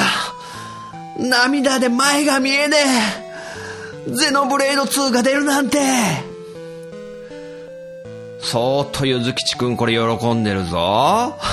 [1.18, 2.76] 涙で前が見えね
[4.06, 5.78] えゼノブレード2が出るなんて
[8.40, 11.36] そーっとゆずきちくんこれ喜んでるぞ。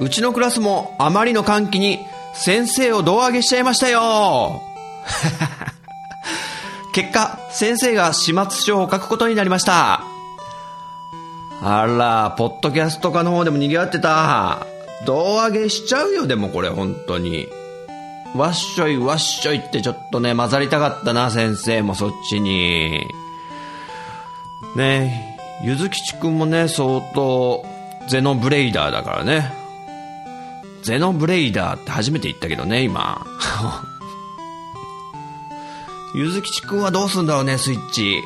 [0.00, 2.00] うちのクラスもあまりの歓喜に
[2.34, 4.62] 先生を胴上げしちゃいましたよ。
[6.96, 10.02] 結果、先生が始末書を書くことになりました。
[11.60, 14.66] あら、ポッドキャスト化の方でも賑わってた。
[15.04, 17.48] 胴上げしちゃうよ、でもこれ、本当に。
[18.34, 23.06] わっしょいわっしょいってちょっとね、混ざりたかったな、先生もそっちに。
[24.74, 27.62] ねゆずきちくんもね、相当、
[28.08, 29.52] ゼノブレイダーだからね。
[30.82, 33.26] ゼノブレイダーって初めて言ったけどね、今。
[36.16, 38.24] ゆずきちくんはどうすんだろうね、スイッチ。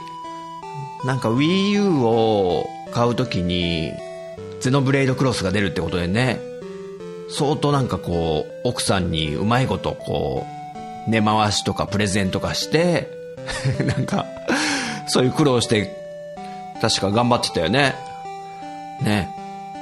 [1.05, 3.91] なんか Wii U を買うときに、
[4.61, 6.41] ゼノブレイドクロスが出るってことでね、
[7.28, 10.47] 相当なんかこう、奥さんにうまいことこ
[11.09, 13.11] う、根回しとかプレゼントかして、
[13.84, 14.24] なんか、
[15.09, 15.91] そういう苦労して、
[16.80, 17.97] 確か頑張ってたよね。
[19.03, 19.28] ね。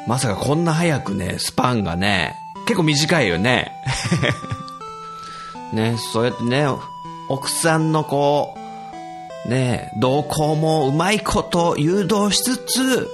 [0.06, 2.34] まさかこんな早くね、スパンがね、
[2.66, 3.70] 結構短いよね。
[5.74, 6.66] ね、そうやってね、
[7.28, 8.56] 奥さんのこ
[9.46, 13.08] う、ね、動向もうまいこと誘導しつつ、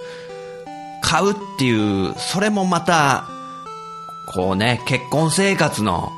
[1.02, 3.24] 買うっていう、それもまた、
[4.26, 6.12] こうね、結婚生活の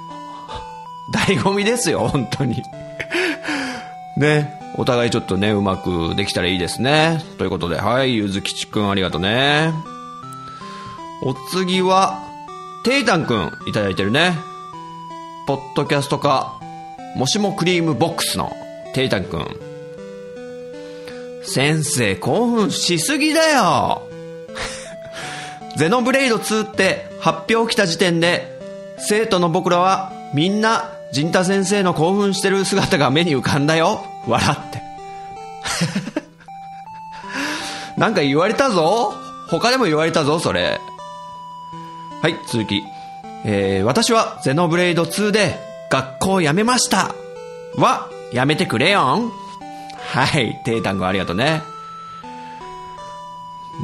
[1.12, 2.62] 醍醐味ですよ、本当に
[4.16, 7.22] ね、お互いちょっとね、うまくできたらいいですね。
[7.38, 9.72] ということで、はい、ゆずきちくんありがとうね。
[11.22, 12.22] お次は、
[12.84, 14.36] テイタンくんいただいてるね。
[15.46, 16.55] ポッドキャストか、
[17.16, 18.52] もしもクリームボックスの
[18.92, 19.46] テイタンくん。
[21.44, 24.02] 先生興奮しすぎだよ
[25.78, 28.60] ゼノブレイド2って発表来た時点で、
[28.98, 34.04] 生徒の僕らはみんな、陣太先生の興奮してる姿が目に浮かんだよ。
[34.26, 34.82] 笑って。
[37.96, 39.14] なんか言われたぞ
[39.48, 40.78] 他でも言われたぞ、それ。
[42.20, 42.82] はい、続き。
[43.46, 47.14] えー、私はゼノブレイド2で学校を辞めました。
[47.76, 49.32] は、やめてくれよん。
[49.98, 51.62] はい、テータンゴありがとうね。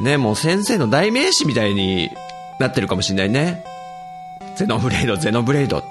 [0.01, 2.09] ね、もう先生の代名詞みたいに
[2.59, 3.63] なってるかもしんないね。
[4.55, 5.87] ゼノブレイド、ゼノブレイドって。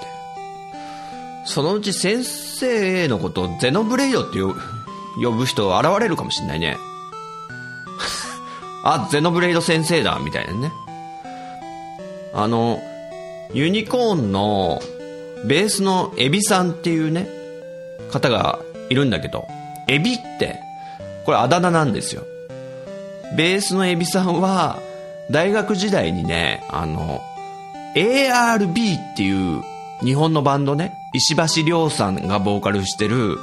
[1.44, 6.76] そのうち先生のことをゼノブレイドって呼ぶ人現れるかもしんないね。
[8.84, 10.72] あ、ゼノブレイド先生だ、みたいなね。
[12.34, 12.80] あの、
[13.52, 14.80] ユニコーンの
[15.44, 17.28] ベースのエビさんっていうね、
[18.10, 18.58] 方が
[18.90, 19.48] いるんだけど、
[19.88, 20.60] エビって、
[21.24, 22.22] これあだ名なんですよ。
[23.36, 24.78] ベースのエビさんは、
[25.30, 27.22] 大学時代にね、あの、
[27.94, 29.62] ARB っていう
[30.02, 33.38] 日本のバンドね、石橋亮さんがボーカルしてる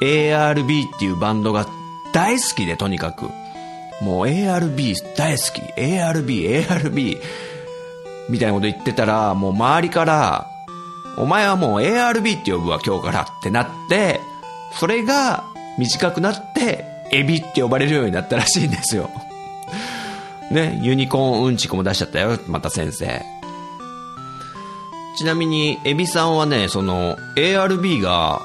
[0.00, 1.66] ARB っていうバンドが
[2.12, 3.30] 大好きで、とにかく。
[4.02, 5.62] もう ARB 大好き。
[5.78, 7.20] ARB、ARB。
[8.28, 10.49] みたいなこと言ってたら、もう周りから、
[11.20, 14.20] お前はもう ARB って呼ぶわ、今日からってなって、
[14.72, 15.44] それが
[15.78, 19.10] 短くなって、エビって呼ばれるようになったらしいんですよ。
[20.50, 23.22] ね、ユニコーンうんちくも出しちゃったよ、また先生。
[25.18, 28.40] ちなみに、エビさんはね、その、ARB が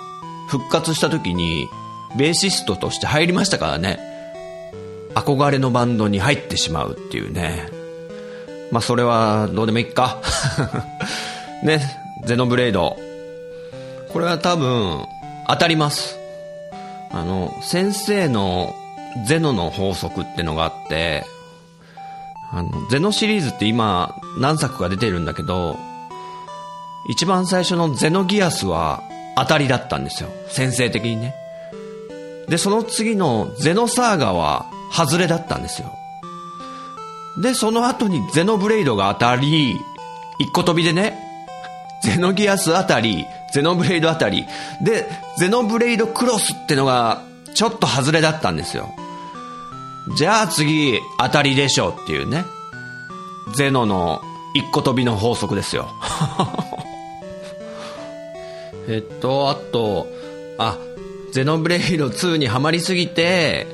[0.49, 1.69] 復活した時に、
[2.17, 3.99] ベーシストとして入りましたからね。
[5.13, 7.69] 憧れのバンドに入ってしまうっていうね。
[8.71, 10.17] まあ、それはどうでもいいか。
[11.63, 12.97] ね、ゼノブレード。
[14.11, 15.05] これは多分、
[15.47, 16.17] 当たります。
[17.11, 18.73] あの、先生の
[19.27, 21.23] ゼノの法則ってのがあって、
[22.51, 25.77] あの、ゼノシリーズって今何作か出てるんだけど、
[27.09, 29.03] 一番最初のゼノギアスは
[29.37, 30.29] 当たりだったんですよ。
[30.49, 31.35] 先生的にね。
[32.47, 35.93] で、その次のゼノサーガは外れだったんですよ。
[37.37, 39.79] で、その後にゼノブレイドが当たり、
[40.39, 41.24] 一個飛びでね、
[42.05, 44.45] ゼノギアスあたり、ゼノブレイドあたり、
[44.83, 45.07] で、
[45.39, 47.23] ゼノブレイドクロスってのが、
[47.55, 48.93] ちょっと外れだったんですよ。
[50.15, 52.45] じゃあ次、当たりでしょうっていうね。
[53.55, 54.21] ゼノの
[54.53, 55.89] 一個飛びの法則ですよ。
[58.87, 60.07] えっと、あと、
[60.59, 60.77] あ、
[61.33, 63.65] ゼノブレイド2にはまりすぎて、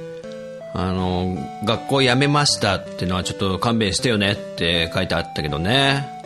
[0.74, 6.21] あの、学校辞めましたってのはちょっと勘弁してよねって書いてあったけどね。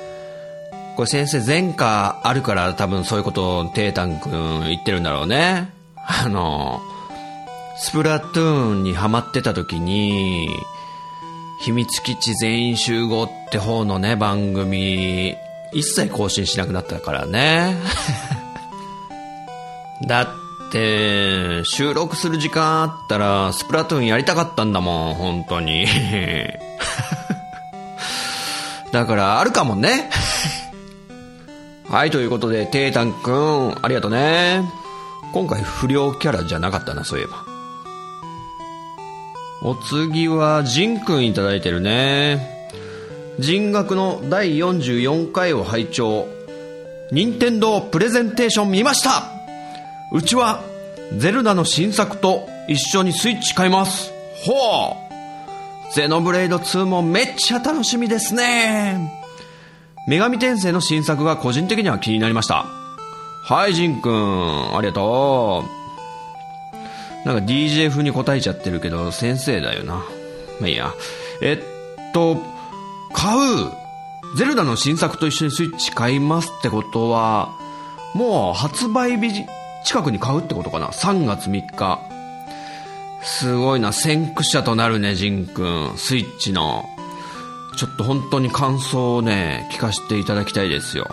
[0.96, 5.70] これ先生前科あるから多分そういうことをテータン君言ってるんだろうね。
[5.96, 6.82] あの、
[7.78, 10.50] スプラトゥーンにハマってた時に、
[11.60, 15.36] 秘密基地全員集合って方のね、番組、
[15.74, 17.76] 一切更新しなくなったからね。
[20.08, 20.28] だっ
[20.72, 25.86] て、収録する時間あったら、スプラトゥーンやりたかったんだもん、本当に。
[28.93, 30.10] だから、あるかもね。
[31.90, 34.64] はい、ということで、テータンくん、ありがとね。
[35.34, 37.46] 今回不良キャラじゃなかったな、そういえば。
[39.62, 42.70] お次は、ジンくんいただいてるね。
[43.40, 46.28] 人学の第44回を拝聴。
[47.12, 49.30] 任天堂プレゼンテーション見ました
[50.12, 50.64] うちは、
[51.18, 54.12] ゼルダの新作と一緒にスイッチ買います。
[54.44, 59.24] ほうゼノブレイド2もめっちゃ楽しみですね。
[60.08, 62.66] 女神転生の新作が個人的には気になりました。
[63.43, 65.64] はい、ジンくん、ありがと
[67.24, 67.28] う。
[67.28, 69.95] なんか DJ 風に答えちゃってるけど、先生だよな。
[70.60, 70.93] まあいいや。
[71.41, 72.38] えっと、
[73.14, 73.72] 買う
[74.38, 77.49] ゼルダの新作と一緒にスイッチ買いますってことは、
[78.14, 79.45] もう発売日
[79.84, 81.99] 近くに買うってことかな ?3 月3日。
[83.24, 85.93] すごいな、先駆者となるね、ジンくん。
[85.97, 86.95] スイッチの。
[87.76, 91.07] ちょっと本当に感想をね、聞かせていただきたいですよ。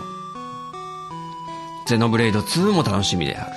[1.85, 3.51] ゼノブレイド2も楽しみである。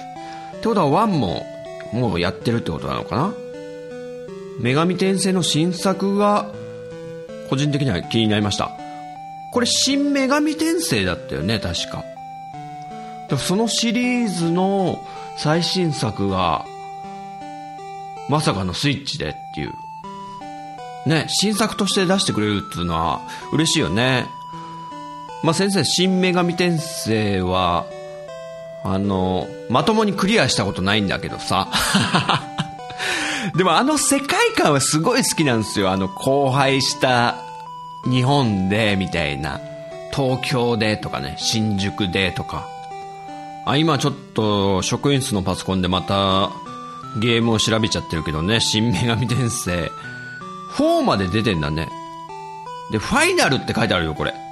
[0.59, 1.47] ってことは1も、
[1.93, 3.33] もうやってるってことなのかな？
[4.61, 6.51] 女神転生の新作が、
[7.49, 8.73] 個人的には気になりました。
[9.53, 12.05] これ、新女神転生だったよね、確か。
[13.29, 15.07] でもそのシリーズの
[15.39, 16.65] 最新作が、
[18.29, 19.73] まさかのスイッチでっていう。
[21.07, 23.21] ね、新作として出してくれるっていうのは
[23.53, 24.27] 嬉しいよね。
[25.43, 27.87] まあ、先生、新女神転生は、
[28.85, 31.69] あの、まともにクリアしたことないんだけどさ。
[33.55, 35.91] でもあの世界観はすごい好きなんですよ。
[35.91, 37.37] あの荒廃した
[38.05, 39.61] 日本でみたいな。
[40.13, 42.67] 東京でとかね、新宿でとか。
[43.67, 46.51] あ、今ちょっと職員室のパソコンでまた
[47.19, 49.91] ゲームを調べちゃってるけどね、新女神転生。
[50.77, 51.89] 4まで出てんだね。
[52.93, 54.35] で、ファイナルって書いてあるよ、これ。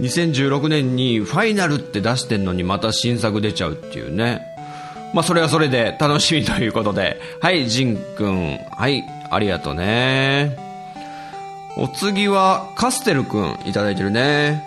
[0.00, 4.42] 2016年にファイナルって出してんのにまた新作出ちゃうっていうね。
[5.12, 7.20] まあそれはそれで楽しみということで。
[7.40, 8.58] はい、ジンくん。
[8.70, 10.56] はい、ありがとうね。
[11.76, 14.64] お次はカステルくんいただいてるね。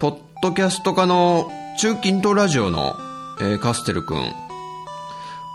[0.00, 2.96] ポッドキャスト家の中近東ラジオの、
[3.40, 4.43] えーカステルくん。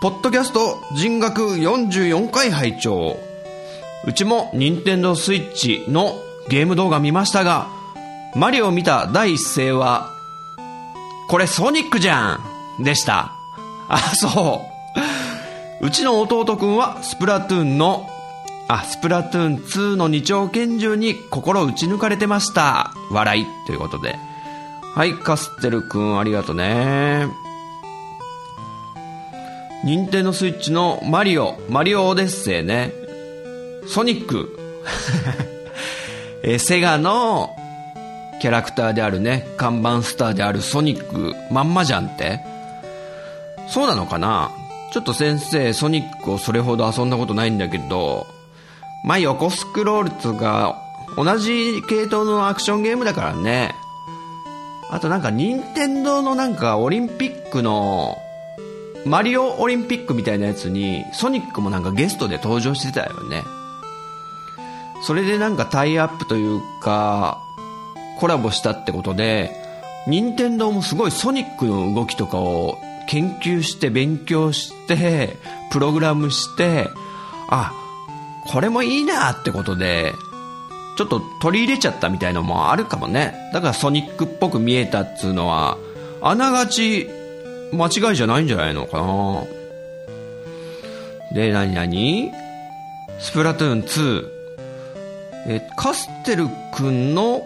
[0.00, 3.18] ポッドキャスト人学44回拝聴
[4.06, 6.14] うちも任天堂スイッチの
[6.48, 7.68] ゲーム動画見ましたが、
[8.34, 10.10] マリオを見た第一声は、
[11.28, 12.40] これソニックじゃ
[12.80, 13.32] んでした。
[13.90, 14.64] あ、そ
[15.82, 15.86] う。
[15.86, 18.08] うちの弟くんはスプラトゥーンの、
[18.68, 22.94] あ、スプラトゥーン2の二丁拳銃に心打ち抜かれてました。
[23.10, 23.46] 笑い。
[23.66, 24.18] ということで。
[24.94, 27.49] はい、カステルくんありがとね。
[29.82, 32.92] 任天堂スイッチのマリオ、マリオオデッセイね。
[33.86, 34.58] ソニック。
[36.44, 37.56] えーセガの
[38.40, 42.40] キャラクターであるね、看板スターであるソニック、まんまじゃんって
[43.68, 44.50] そうなのかな？
[44.92, 48.26] ちょっと先生、ソニックをそれほど遊んだことないんだけど、
[49.04, 50.76] まあ、横スクロールつうか、
[51.16, 53.74] 同じ系統のアクションゲームだからね。
[54.90, 58.18] あとなんか、任天堂のなんか、オリンピックの、
[59.06, 63.42] マリオオリンピックみたいなやつに、ソニックもなんかゲストで登場してたよね。
[65.02, 67.38] それでなんかタイアップというか、
[68.18, 69.50] コラボしたってことで、
[70.06, 72.78] 任天堂もすごいソニックの動きとかを
[73.08, 75.36] 研究して勉強して、
[75.70, 76.88] プログラムして、
[77.48, 77.72] あ、
[78.46, 80.12] これもいいなってことで、
[80.96, 83.34] ちょっと取り入れちゃったみたいのもあるかもね。
[83.54, 85.78] だからソニックっぽく見えたっつうのは、
[86.20, 87.08] あながち
[87.72, 89.44] 間違いじゃないんじゃないのかな？
[91.34, 92.32] で、なになに
[93.18, 94.40] スプラトゥーン2。
[95.46, 97.42] え、カステル君の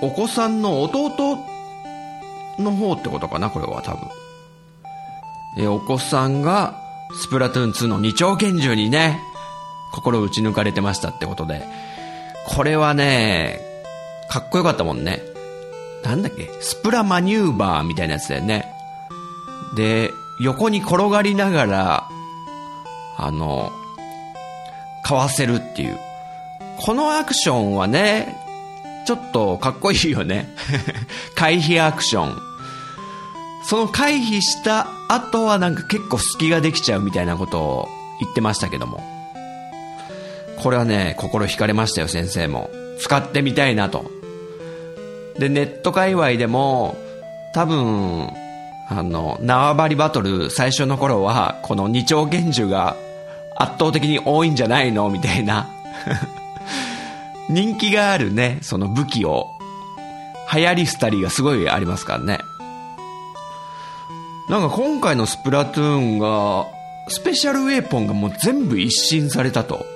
[0.00, 1.38] お子さんの弟
[2.58, 4.08] の方ってことかな、これは多分。
[5.58, 6.78] え、お子さんが
[7.20, 9.20] スプラトゥーン2の二丁拳銃にね、
[9.92, 11.64] 心打ち抜かれてましたってことで。
[12.46, 13.60] これはね、
[14.28, 15.22] かっこよかったもんね。
[16.04, 18.71] なんだっけ、スプラマニューバーみたいなやつだよね。
[19.76, 22.08] で、横に転がりながら、
[23.16, 23.72] あの、
[25.04, 25.98] かわせるっていう。
[26.78, 28.36] このアクションはね、
[29.06, 30.48] ちょっとかっこいいよね。
[31.34, 32.38] 回避アクション。
[33.64, 37.88] その回避した後はなんか結構隙ができちゃうみたいなことを
[38.20, 39.02] 言ってましたけども。
[40.56, 42.70] これはね、心惹かれましたよ、先生も。
[42.98, 44.10] 使ってみたいなと。
[45.38, 46.96] で、ネット界隈でも、
[47.54, 48.30] 多分、
[48.98, 52.96] あの、縄張りバトル最初の頃は、この二丁拳銃が
[53.56, 55.68] 圧倒的に多いんじゃないのみたいな。
[57.48, 59.48] 人気があるね、その武器を、
[60.52, 62.38] 流行り廃りがすごいありますからね。
[64.48, 66.66] なんか今回のスプラトゥーンが、
[67.08, 69.86] スペシャルウェポンがもう全部一新されたと。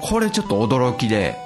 [0.00, 1.36] これちょっと驚きで、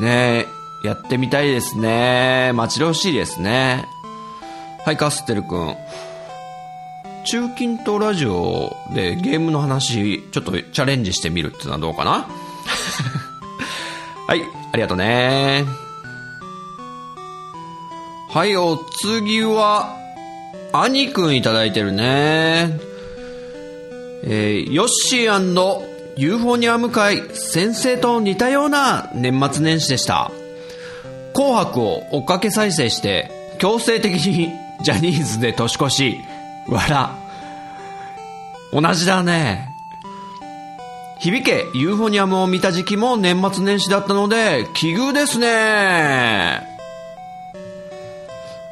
[0.00, 0.46] ね
[0.84, 2.52] やってみたいですね。
[2.54, 3.86] 待ち遠しいですね。
[4.86, 5.76] はい、カステル君。
[7.24, 12.28] 中近東ラジオでゲームの話、ちょっとチャレンジしてみるってのはどうかな？
[14.28, 15.64] はい、ありがとうね。
[18.30, 19.96] はい、お次は、
[20.72, 22.78] 兄くんいただいてるね。
[24.22, 25.82] えー、ヨッシー
[26.16, 30.30] ユーフォニアム会先生と似たような年末年始でした。
[31.34, 36.24] 紅白を追っかけ再生して強制的にジャニーズで年越し、
[36.68, 37.08] 笑。
[38.72, 39.74] 同じだね。
[41.18, 46.60] 響けユーフォニアムを見た時期も年末年始だったので奇遇ですね。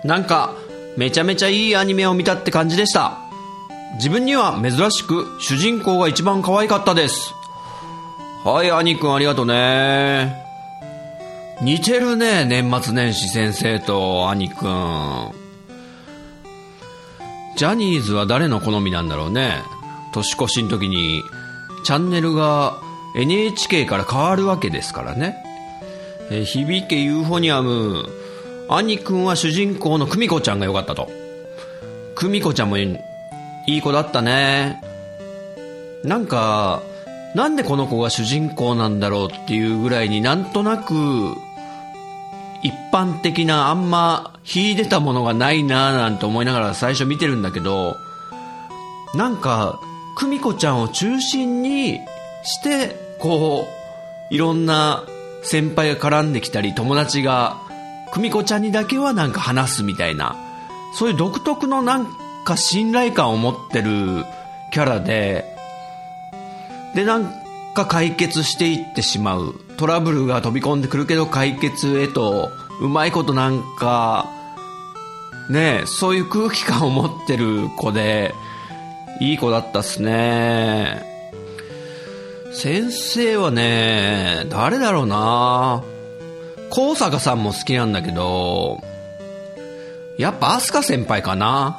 [0.05, 0.55] なんか
[0.97, 3.19] めちゃめちゃいいアニメを見たって感じでした。
[3.95, 7.33] 自分には珍しく主人公が一番可愛かったです。
[8.45, 10.45] はい、兄くんありがとうね。
[11.63, 15.44] 似てるね、年末年始先生と兄くん。
[17.57, 19.63] ジャニーズは誰の好みなんだろうね。
[20.13, 21.23] 年越しの時に、
[21.85, 22.79] チャンネルが
[23.15, 25.37] NHK から変わるわけですからね。
[26.31, 28.09] え響けユーフォニアム。
[28.69, 31.09] 兄くんは主人公の久美子ちゃんが良かったと。
[32.17, 32.99] 久美子ちゃんもい
[33.67, 34.83] い子だったね。
[36.03, 36.83] なんか、
[37.35, 40.95] なんでこの子が主人公なんだろうっていうぐらいになんとなく、
[42.63, 47.97] 一般的なあんま秀でたものがないなぁなんて思いながら最初見てるんだけど、
[49.15, 49.81] なんか、
[50.17, 51.99] 久美子ちゃんを中心に
[52.43, 53.67] して、こ
[54.31, 55.05] う、いろんな
[55.43, 57.57] 先輩が絡んできたり、友達が
[58.13, 60.37] 久美子ちゃんにだけはなんか話すみたいな、
[60.95, 62.07] そういう独特のなん
[62.45, 64.25] か信頼感を持ってる
[64.73, 65.45] キャラで、
[66.95, 67.33] で、なん
[67.75, 69.55] か解決していってしまう。
[69.77, 74.31] トラブルが飛び込んでくるけど解決へと、うまいことなんか、
[75.49, 78.35] ねそういう空気感を持ってる子で、
[79.20, 81.05] いい子だったっすね。
[82.53, 85.83] 先生はね、誰だろうな
[86.70, 88.81] 高坂さんも好きなんだけど、
[90.18, 91.79] やっぱアスカ先輩かな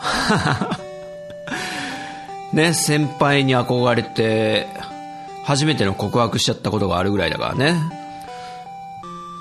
[2.53, 4.67] ね、先輩に憧れて、
[5.43, 8.04] 初めての告白しちゃったことがあるぐらいだからね。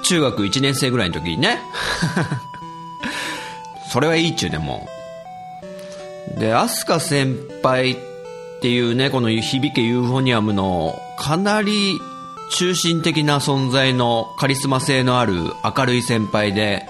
[0.04, 1.60] 中学1年生ぐらいの時にね。
[3.90, 4.86] それはいいっちゅうね、も
[6.36, 6.40] う。
[6.40, 7.96] で、アスカ先輩っ
[8.60, 11.98] ていうね、この響けユーフォニアムのかなり
[12.50, 15.34] 中心的な存在のカリスマ性のある
[15.64, 16.86] 明るい先輩で、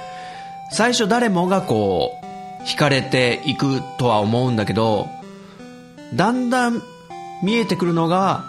[0.71, 5.09] 最初誰もがこう、惹かれていくとは思うんだけど、
[6.15, 6.83] だんだん
[7.43, 8.45] 見えてくるのが、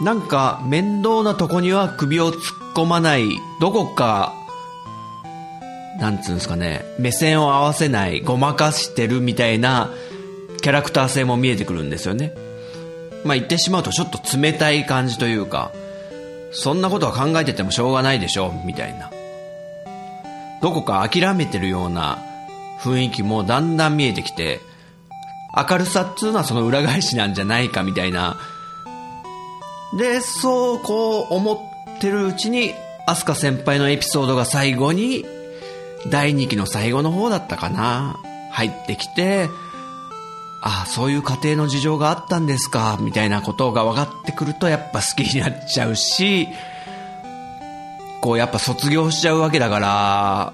[0.00, 4.34] なんか面倒なとこには首を突っ込まない、どこか、
[5.98, 9.90] なんつうんですかね、目線を合わせない、ごまかしてるみたいな
[10.62, 12.32] キャラクター性も見えてくるんですよね。
[13.24, 15.72] まあ言ってしまうとちょっと冷たい感じというか、
[16.52, 19.10] そんなことは考えててもしょうがないでしょ、みたいな。
[20.62, 22.18] どこか諦めてるような
[22.80, 24.60] 雰囲気もだんだん見えてきて、
[25.68, 28.36] 明るさっつうのはその裏返しなんじゃないかみたいな。
[29.98, 31.54] で、そうこう思
[31.98, 32.74] ってるうちに、
[33.06, 35.26] アスカ先輩のエピソードが最後に、
[36.10, 38.16] 第2期の最後の方だったかな。
[38.52, 39.50] 入ってきて、
[40.60, 46.48] ああ、そういう家庭の事情があったんですか、みたいなことが分かってくるとやっぱ好きになっちゃうし、
[48.20, 50.52] こうやっぱ卒業しちゃうわけだから、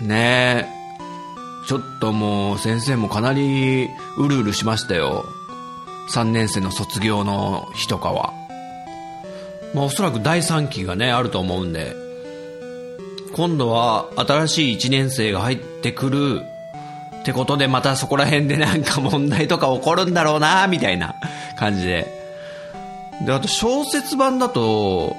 [0.00, 0.76] ねえ
[1.68, 5.24] ちょっともう先生もかなりうるうるしましたよ。
[6.10, 8.45] 3年生の卒業の日とかは。
[9.76, 11.94] まあおそらく第3期がね、あると思うんで、
[13.34, 16.40] 今度は新しい1年生が入ってくる
[17.20, 21.14] ってことでまたそこら辺で なんか問題とか起こるんだろうなみたいな
[21.58, 22.10] 感じで。
[23.26, 25.14] で、あと小説版だと、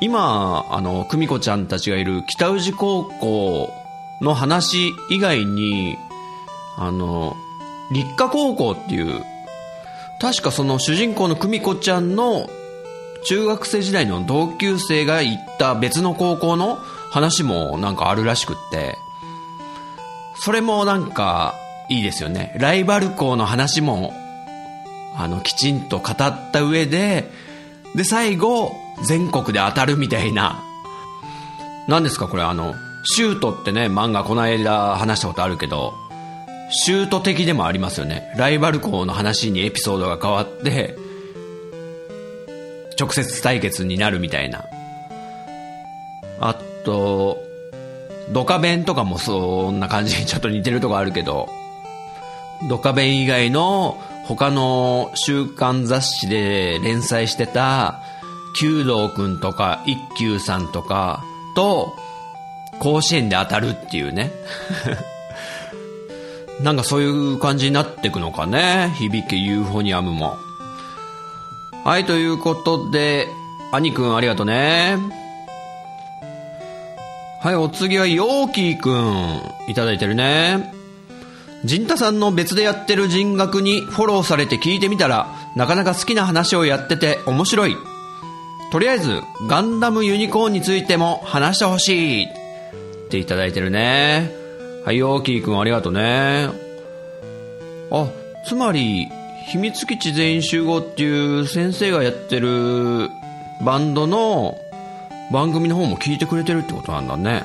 [0.00, 3.72] 今、あの、久美子ちゃんたちがいる北宇治高校
[4.20, 5.96] の話以外に、
[6.78, 7.34] あの、
[7.90, 9.24] 立花高校っていう、
[10.20, 12.48] 確かその主人公の久美子ちゃんの
[13.26, 16.76] 中学生時代の同級生が行った別の高校の
[17.10, 18.96] 話もなんかあるらしくって、
[20.36, 21.54] それもなんか
[21.88, 22.54] いいですよね。
[22.58, 24.12] ライバル校の話も、
[25.16, 27.30] あの、きちんと語った上で、
[27.94, 28.72] で、最後、
[29.06, 30.62] 全国で当たるみたいな。
[31.88, 35.94] 何ですかこれあの、シュートってね、漫画この間話したことあるけど、
[36.70, 38.32] シュート的でもありますよね。
[38.36, 40.96] ライバル校の話にエピソードが変わって、
[42.98, 44.64] 直接対決になるみたいな。
[46.40, 47.42] あと、
[48.30, 51.48] ドカベンとかもそんな感じにちょっと似てるとこあるけど、
[52.68, 58.00] ドカベン以外の他の週刊雑誌で連載してた、
[58.58, 61.22] 弓道くんとか一休さんとか
[61.56, 61.94] と、
[62.78, 64.30] 甲子園で当たるっていうね。
[66.62, 68.94] なんかそういう感じになってくのかね。
[68.96, 70.36] 響けユーフォニアムも。
[71.84, 73.28] はい、ということで、
[73.70, 74.96] 兄くんありがとね。
[77.42, 80.72] はい、お次はヨーキーくん、いただいてるね。
[81.66, 87.76] ジンタさんの別でやってる人学にフォローされて聞いてみたら、なかなか好きな話をやってて面白い。
[88.72, 92.24] とりあえず、ガンダムユニコーンについても話してほしい。
[92.24, 92.28] っ
[93.10, 94.32] ていただいてるね。
[94.86, 96.48] はい、ヨーキーくんありがとね。
[97.90, 98.08] あ、
[98.48, 99.06] つまり、
[99.48, 103.10] 秘密基地全員集合っていう先生がやってる
[103.64, 104.58] バンドの
[105.32, 107.44] 番組の方も聞いてくれてるってことなんだね。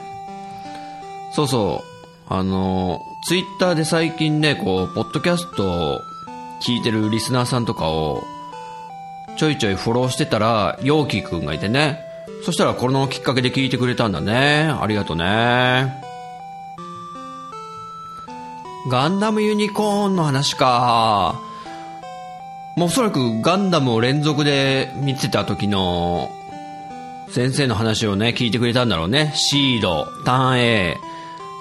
[1.33, 1.83] そうそ
[2.29, 2.33] う。
[2.33, 6.01] あの、ツイッターで最近ね、こう、ポッドキャストを
[6.61, 8.23] 聞いてるリスナーさんとかを
[9.37, 11.99] ちょいちょいフォローしてたら、ヨーキくんがいてね。
[12.43, 14.69] そしたらこのきっかけで聞いてくれたんだね。
[14.79, 16.01] ありがとね。
[18.89, 21.48] ガンダムユニコーンの話か。
[22.75, 26.31] もうおそらくガンダムを連続で見てた時の
[27.29, 29.31] 先生の話をね、聞いてくれたんだろうね。
[29.35, 30.97] シード、ターン A、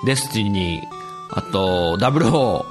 [0.07, 0.87] デスティニー、
[1.31, 2.65] あと、ダブル4。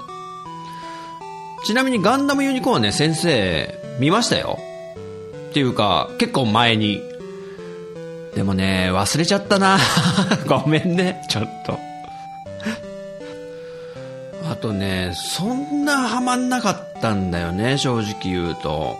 [1.65, 4.57] ちなみにガンダムユニコーンはね、先生、見ましたよ。
[5.49, 7.01] っていうか、結構前に。
[8.35, 9.77] でもね、忘れちゃったな。
[10.47, 11.86] ごめんね、ちょっと。
[14.49, 18.97] あとね、そんなハマんなかったんだよね、正直言うと。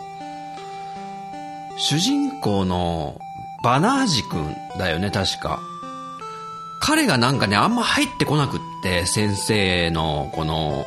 [1.78, 3.20] 主人公の
[3.64, 5.62] バナージ君だよね、確か。
[6.82, 10.86] 彼がなんかね、あんま入ってこなくって、先生の、この、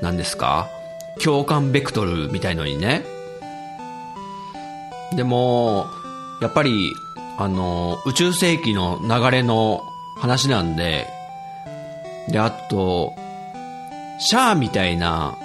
[0.00, 0.68] 何ですか
[1.22, 3.04] 共感ベクトルみたいのにね。
[5.14, 5.86] でも、
[6.40, 6.94] やっぱり、
[7.36, 9.82] あの、宇宙世紀の流れの
[10.16, 11.06] 話なんで、
[12.28, 13.14] で、あと、
[14.18, 15.36] シャアみたいな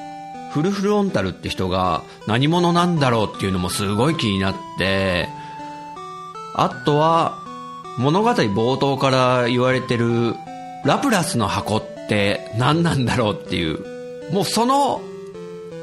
[0.51, 5.27] フルフルオンタルって人が何者なんだろうっていうのもすごい気になって、
[6.55, 7.39] あとは
[7.97, 10.35] 物語冒頭から言われてる
[10.85, 15.01] ラプラスの箱って何なんだろうっていう、もうその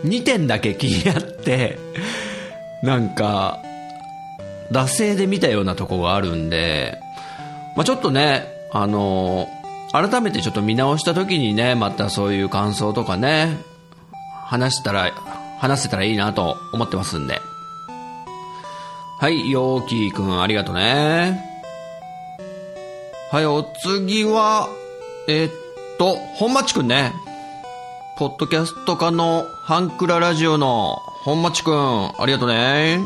[0.04, 1.78] 2点だけ気になって、
[2.82, 3.58] なんか、
[4.72, 6.98] 惰性で見たようなとこがあるんで、
[7.76, 9.48] まあ、ちょっとね、あの
[9.92, 13.58] 改めてちょっと見直した時にね、またそういう感想とかね、
[14.44, 15.10] 話したら、
[15.58, 17.40] 話せたらいいなと思ってますんで。
[19.18, 21.44] はい、ヨーキーくんありがとね。
[23.32, 24.68] はい、お次は、
[25.28, 25.50] え、っ
[25.98, 27.12] と、本町くんね。
[28.16, 33.00] ポッドキャスト家のハンクララジオの本町くん、ありがとね。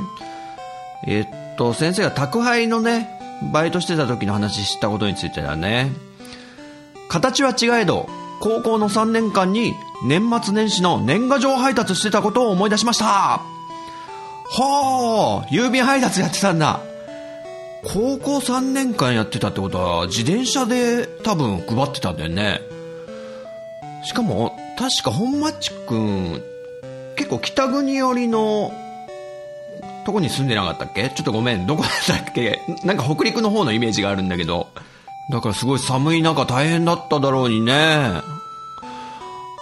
[1.06, 3.08] え、っと、先生が宅配のね、
[3.52, 5.92] バイトしてた時の話したことについてだね。
[7.08, 8.08] 形は違えど、
[8.40, 9.74] 高校の3年間に
[10.04, 13.04] 年末年始の年賀状配達してたことを思い出しました。
[13.06, 13.42] は
[14.50, 16.80] あ、郵便配達やってたんだ。
[17.84, 22.60] 高校3年間やってたってことは自転車で多分配ってたんだよね。
[24.04, 26.42] しかも、確か本町くん、
[27.16, 28.72] 結構北国寄りの
[30.04, 31.10] とこに住んでなかったっけ？
[31.10, 32.60] ちょっとごめん、どこだったっけ？
[32.84, 34.68] なんか北陸の方のイメージがあるんだけど。
[35.30, 37.72] だからすごい寒い中大変だっただろうにね。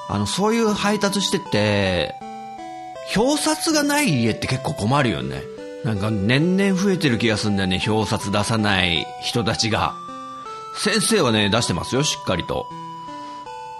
[0.08, 2.14] あの、そういう配達してて、
[3.16, 5.42] 表札がない家って結構困るよね。
[5.84, 9.94] なんか年々増えてる気がするんだよね、表札出さない人たちが。
[10.76, 12.66] 先生はね、出してますよ、しっかりと。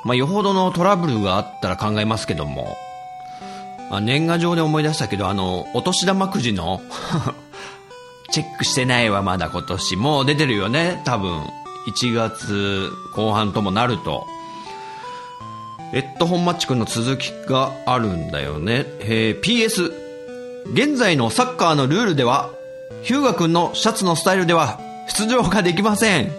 [0.05, 2.76] まあ、よほどのトラブルがあったら考えますけども。
[3.91, 6.80] あ年賀状で思い出したけど、あの、お年玉くじの
[8.33, 9.97] チェックしてないわ、まだ今年。
[9.97, 11.43] もう出てるよね、多分。
[11.87, 14.26] 1月後半ともなると。
[15.93, 18.87] えっと、本マッチ君の続きがあるんだよね。
[19.01, 19.93] えー、PS。
[20.72, 22.51] 現在のサッカーのルールでは、
[23.03, 26.33] ヒューガ君のシャツのスタイルでは出場ができません。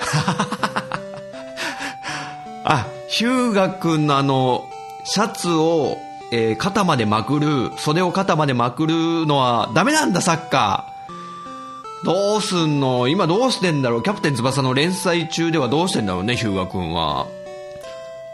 [2.64, 4.68] あ、ヒューガ君のあの、
[5.04, 5.98] シャツを、
[6.30, 10.89] えー、肩までまくる、袖を肩までまくるのはダメなんだ、サッカー。
[12.04, 13.08] どうすんの？
[13.08, 14.02] 今どうしてんだろう？
[14.02, 17.26] キャプテン翼の連載中ではどうしてんだろうね、ヒューガ君は。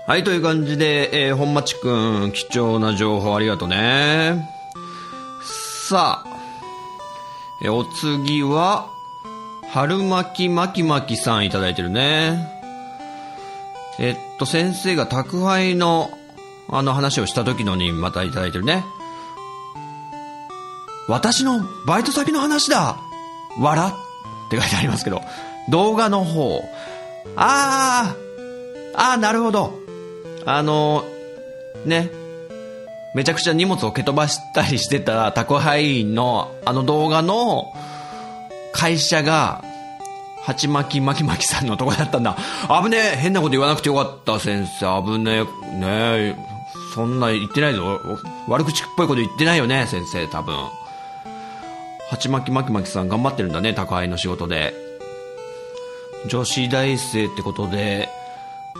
[0.06, 4.48] はい、という感じで、えー、本町くん、貴重な情報ありがとうね。
[5.88, 6.28] さあ、
[7.60, 8.88] えー、お次は、
[9.72, 12.48] 春巻き巻き巻きさんいただいてるね。
[13.98, 16.10] えっと、先生が宅配の、
[16.68, 18.84] あの話をした時のにまたいただいてるね。
[21.08, 22.96] 私のバイト先の話だ
[23.60, 23.94] わらっ
[24.50, 25.22] て書いてありますけど、
[25.68, 26.62] 動画の方。
[27.36, 29.78] あー、あー、なるほど。
[30.44, 31.04] あの、
[31.84, 32.10] ね、
[33.14, 37.72] めちゃくちゃ荷物を蹴飛ばしたりしてた宅配員のあの動画の
[38.72, 39.64] 会社が、
[40.42, 42.36] 鉢巻き巻き巻きさんのとこだったんだ。
[42.82, 45.02] 危ねえ変なこと言わなくてよかった、先生。
[45.02, 45.44] 危ねえ。
[45.74, 46.36] ねえ。
[46.94, 48.00] そんな言ってないぞ。
[48.46, 50.54] 悪口っぽいこと言ってないよね、先生、多分。
[52.10, 54.74] 鉢巻き巻き巻きさん頑張ってるんだね、宅配の仕事で。
[56.28, 58.08] 女子大生ってことで、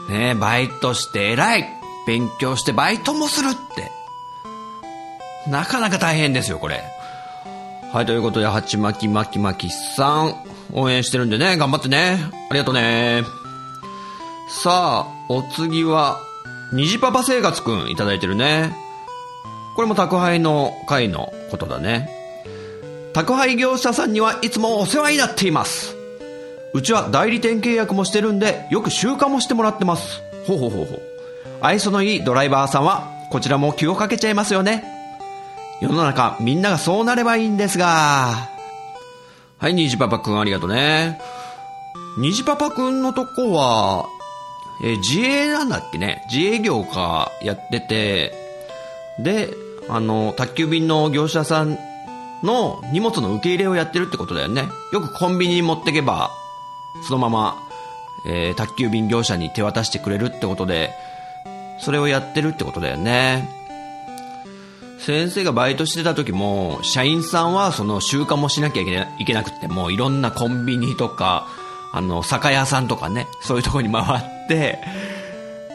[0.09, 1.65] ねバイトして偉い
[2.07, 3.91] 勉強してバイトもするって。
[5.51, 6.83] なかなか大変ですよ、これ。
[7.93, 10.35] はい、ということで、鉢巻き巻き巻きさん、
[10.73, 12.19] 応援してるんでね、頑張ってね。
[12.51, 13.25] ありがとうね。
[14.49, 16.19] さあ、お次は、
[16.73, 18.75] 虹パパ生活くんいただいてるね。
[19.77, 22.16] これも宅配の回のことだね。
[23.17, 25.97] 宅配業者さんにはいつもお世話になっています。
[26.75, 30.21] うちは代理店契約もしてるんで、よく集荷もしてもらってます。
[30.47, 31.03] ほうほうほうほう。
[31.63, 34.85] 愛想のいいドライバーさんは、こちらも気をかけちゃいますよね。
[35.81, 38.51] 世の中、みんながそうなればいいんですが。
[39.57, 41.19] はい、ニジパパくんありがとうね。
[42.19, 44.05] ニジパパくんのとこは、
[44.85, 46.23] え自営なんだっけね。
[46.31, 48.35] 自営業かやってて、
[49.19, 49.55] で、
[49.89, 51.79] あの、宅急便の業者さん
[52.47, 54.69] の荷物の受け入れをやってるってことだよね。
[54.93, 56.31] よくコンビニに持ってけば、
[57.07, 57.57] そのまま、
[58.27, 60.91] えー、宅急便業者に手渡してくれるってことで、
[61.79, 63.49] それをやってるってことだよね。
[64.99, 71.47] 先生がバイトしてた時も、社員さんはその集荷もしなきゃいけなくて、もういろんなコンビニとか、
[71.93, 74.81] あの、酒屋さんとかね、そういうとこに回って、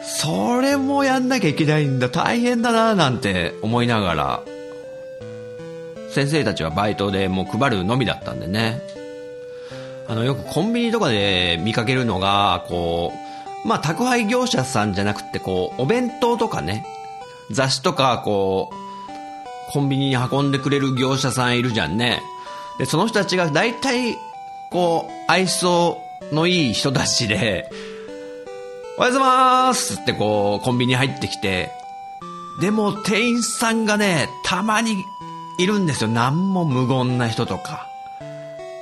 [0.04, 4.42] それもやんなきゃいけないんだ、大変だな、なんて思いながら、
[6.12, 8.80] 先生たちはバイトでもう配るのみだったんでね。
[10.08, 13.12] あの、よくコンビニとかで見かけるのが、こ
[13.64, 16.84] う、まあ、宅配業者さんじゃなくて、こう、お弁当とかね、
[17.50, 22.20] 雑誌とか、こう、コンビニに運んでくれる業者さんいるじゃんね。
[22.78, 24.16] で、その人たちが大体、
[24.70, 25.96] こう、愛想
[26.32, 27.70] のいい人たちで、
[28.98, 31.70] おはようございますってこう、コンビニ入ってきて、
[32.60, 35.04] でも店員さんがね、たまに
[35.58, 36.10] いるんですよ。
[36.10, 37.88] 何も無言な人とか。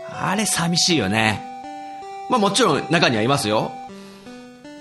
[0.09, 1.43] あれ寂しいよね。
[2.29, 3.73] まあもちろん中にはいますよ。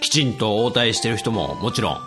[0.02, 1.98] きちんと応対してる人ももちろん。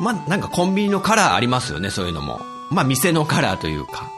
[0.00, 2.40] まあなんかコンビニのカラーありますよね、そういうのも。
[2.70, 4.10] まあ店のカラーというか。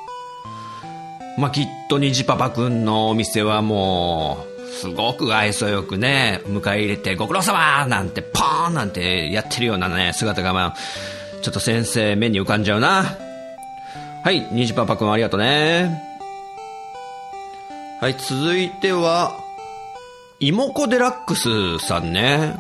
[1.39, 10.77] まあきっと虹パパくんのお店はもう、すごく愛想よくね、迎え入れてご苦労様なんてポーンなんてやってるようなね、姿がまあ、
[11.43, 13.26] ちょっと先生目に浮かんじゃうな。
[14.27, 16.03] はい、虹パパくんありがとうね。
[18.01, 19.39] はい、続いては、
[20.41, 22.57] 妹子デラックスさんね。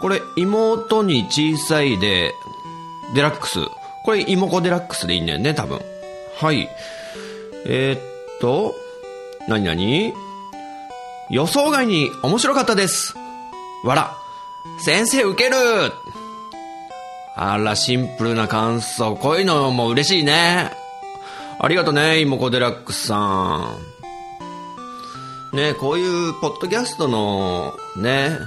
[0.00, 2.32] これ、妹に小さいで、
[3.14, 3.58] デラックス。
[4.06, 5.82] これ、妹子デラックスでいいんだよね、多分。
[6.38, 6.66] はい。
[7.66, 8.74] えー、っと、
[9.48, 10.14] なになに
[11.28, 13.14] 予想外に面白かったです。
[13.84, 14.16] わら。
[14.78, 15.56] 先生受ける
[17.34, 19.14] あら、シンプルな感想。
[19.14, 20.85] こういうのも嬉しいね。
[21.58, 23.78] ありがとね、妹子デラックスさ
[25.52, 25.56] ん。
[25.56, 28.38] ね、こういうポッドキャストのね、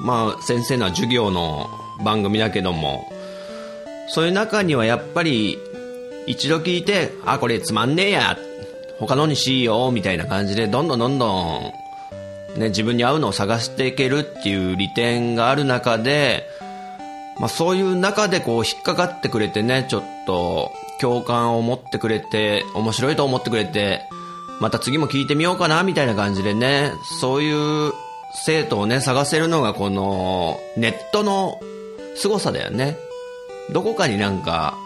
[0.00, 1.70] まあ先生の授業の
[2.04, 3.08] 番組だけども、
[4.08, 5.58] そういう中にはやっぱり
[6.26, 8.36] 一度聞いて、あ、これつまんねえや、
[8.98, 11.72] 他のにしようみたいな感じでどんどんどんどん
[12.58, 16.48] ね、自分に合うのを探していけるっていう利点がある中で、
[17.38, 24.02] まあそういう中でこう引っかかってくれてね、ちょっとと共感を持ってくれて、面白いと思ってくれて、
[24.60, 27.92] また次も聞いてみようかなみたいな感じでね、そういう
[28.32, 31.60] 生徒をね、探せるのがこのネットの
[32.16, 32.96] 凄さだよね。
[33.72, 34.76] どこかになんか、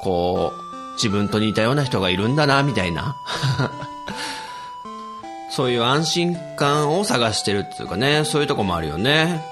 [0.00, 3.16] こう、自分と似たような人がいるんだな、みたいな。
[5.50, 9.42] そういう安心感を探してるっていうかね、そういうとこもあるよね。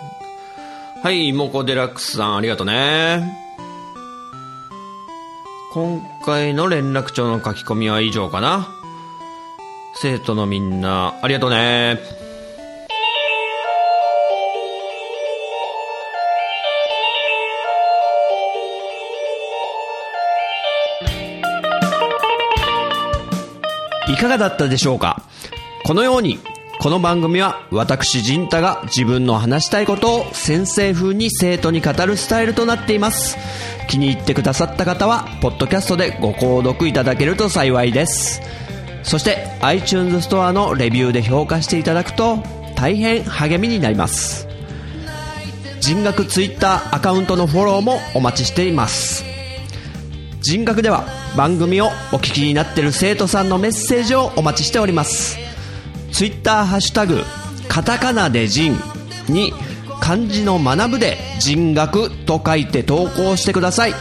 [1.02, 3.43] はい、モコデラックスさんありがとうね。
[5.74, 8.68] 今回の連絡帳の書き込みは以上かな。
[9.96, 11.98] 生徒のみんな、ありがとうね。
[24.06, 25.22] いかがだったでしょうか？
[25.84, 26.38] このように、
[26.84, 33.38] この番組は私仁太が自分の話したいことを先生風に生徒に語るスタイルとなっています。
[33.88, 38.42] 気に入ってくださった方は、ポッドキャストでご購読いただけると幸いです。
[39.02, 42.42] そして iTunes ストアのレビューで評価していただくと
[42.76, 44.46] 大変励みになります。
[45.80, 49.24] 人学 Twitter アカウントのフォローもお待ちしています。
[50.42, 55.43] 人学では番組をお聞きになっている生徒さんのメッセージをお待ちしております。
[56.14, 57.24] Twitter ハッシュタグ
[57.68, 58.78] カタカナで人
[59.28, 59.52] に
[60.00, 63.94] 漢字の学ぶで人学と書いて投稿してください。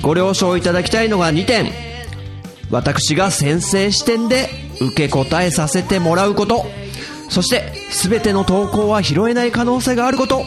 [0.00, 1.70] ご了承いただきたいのが2点。
[2.70, 4.48] 私が先生視点で
[4.80, 6.64] 受け答えさせてもらうこと。
[7.28, 10.46] そして全ての投稿は拾えない可能性があること。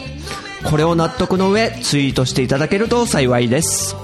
[0.64, 3.94] これを納得の上ツイートしていただけると幸いです。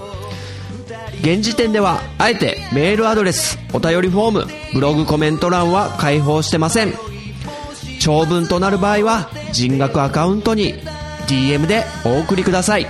[1.20, 6.92] 現時点ではあえてメールアドレス、お便りフォーム、ブログコメント欄は開放してません。
[8.00, 10.74] 長文となる場合は人学アカウントに
[11.26, 12.86] DM でお送りください。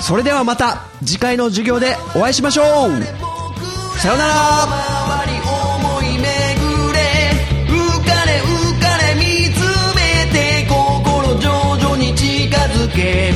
[0.00, 2.64] それではまた次回の授業でお会いしましょう
[3.98, 4.96] さようなら
[12.96, 13.32] け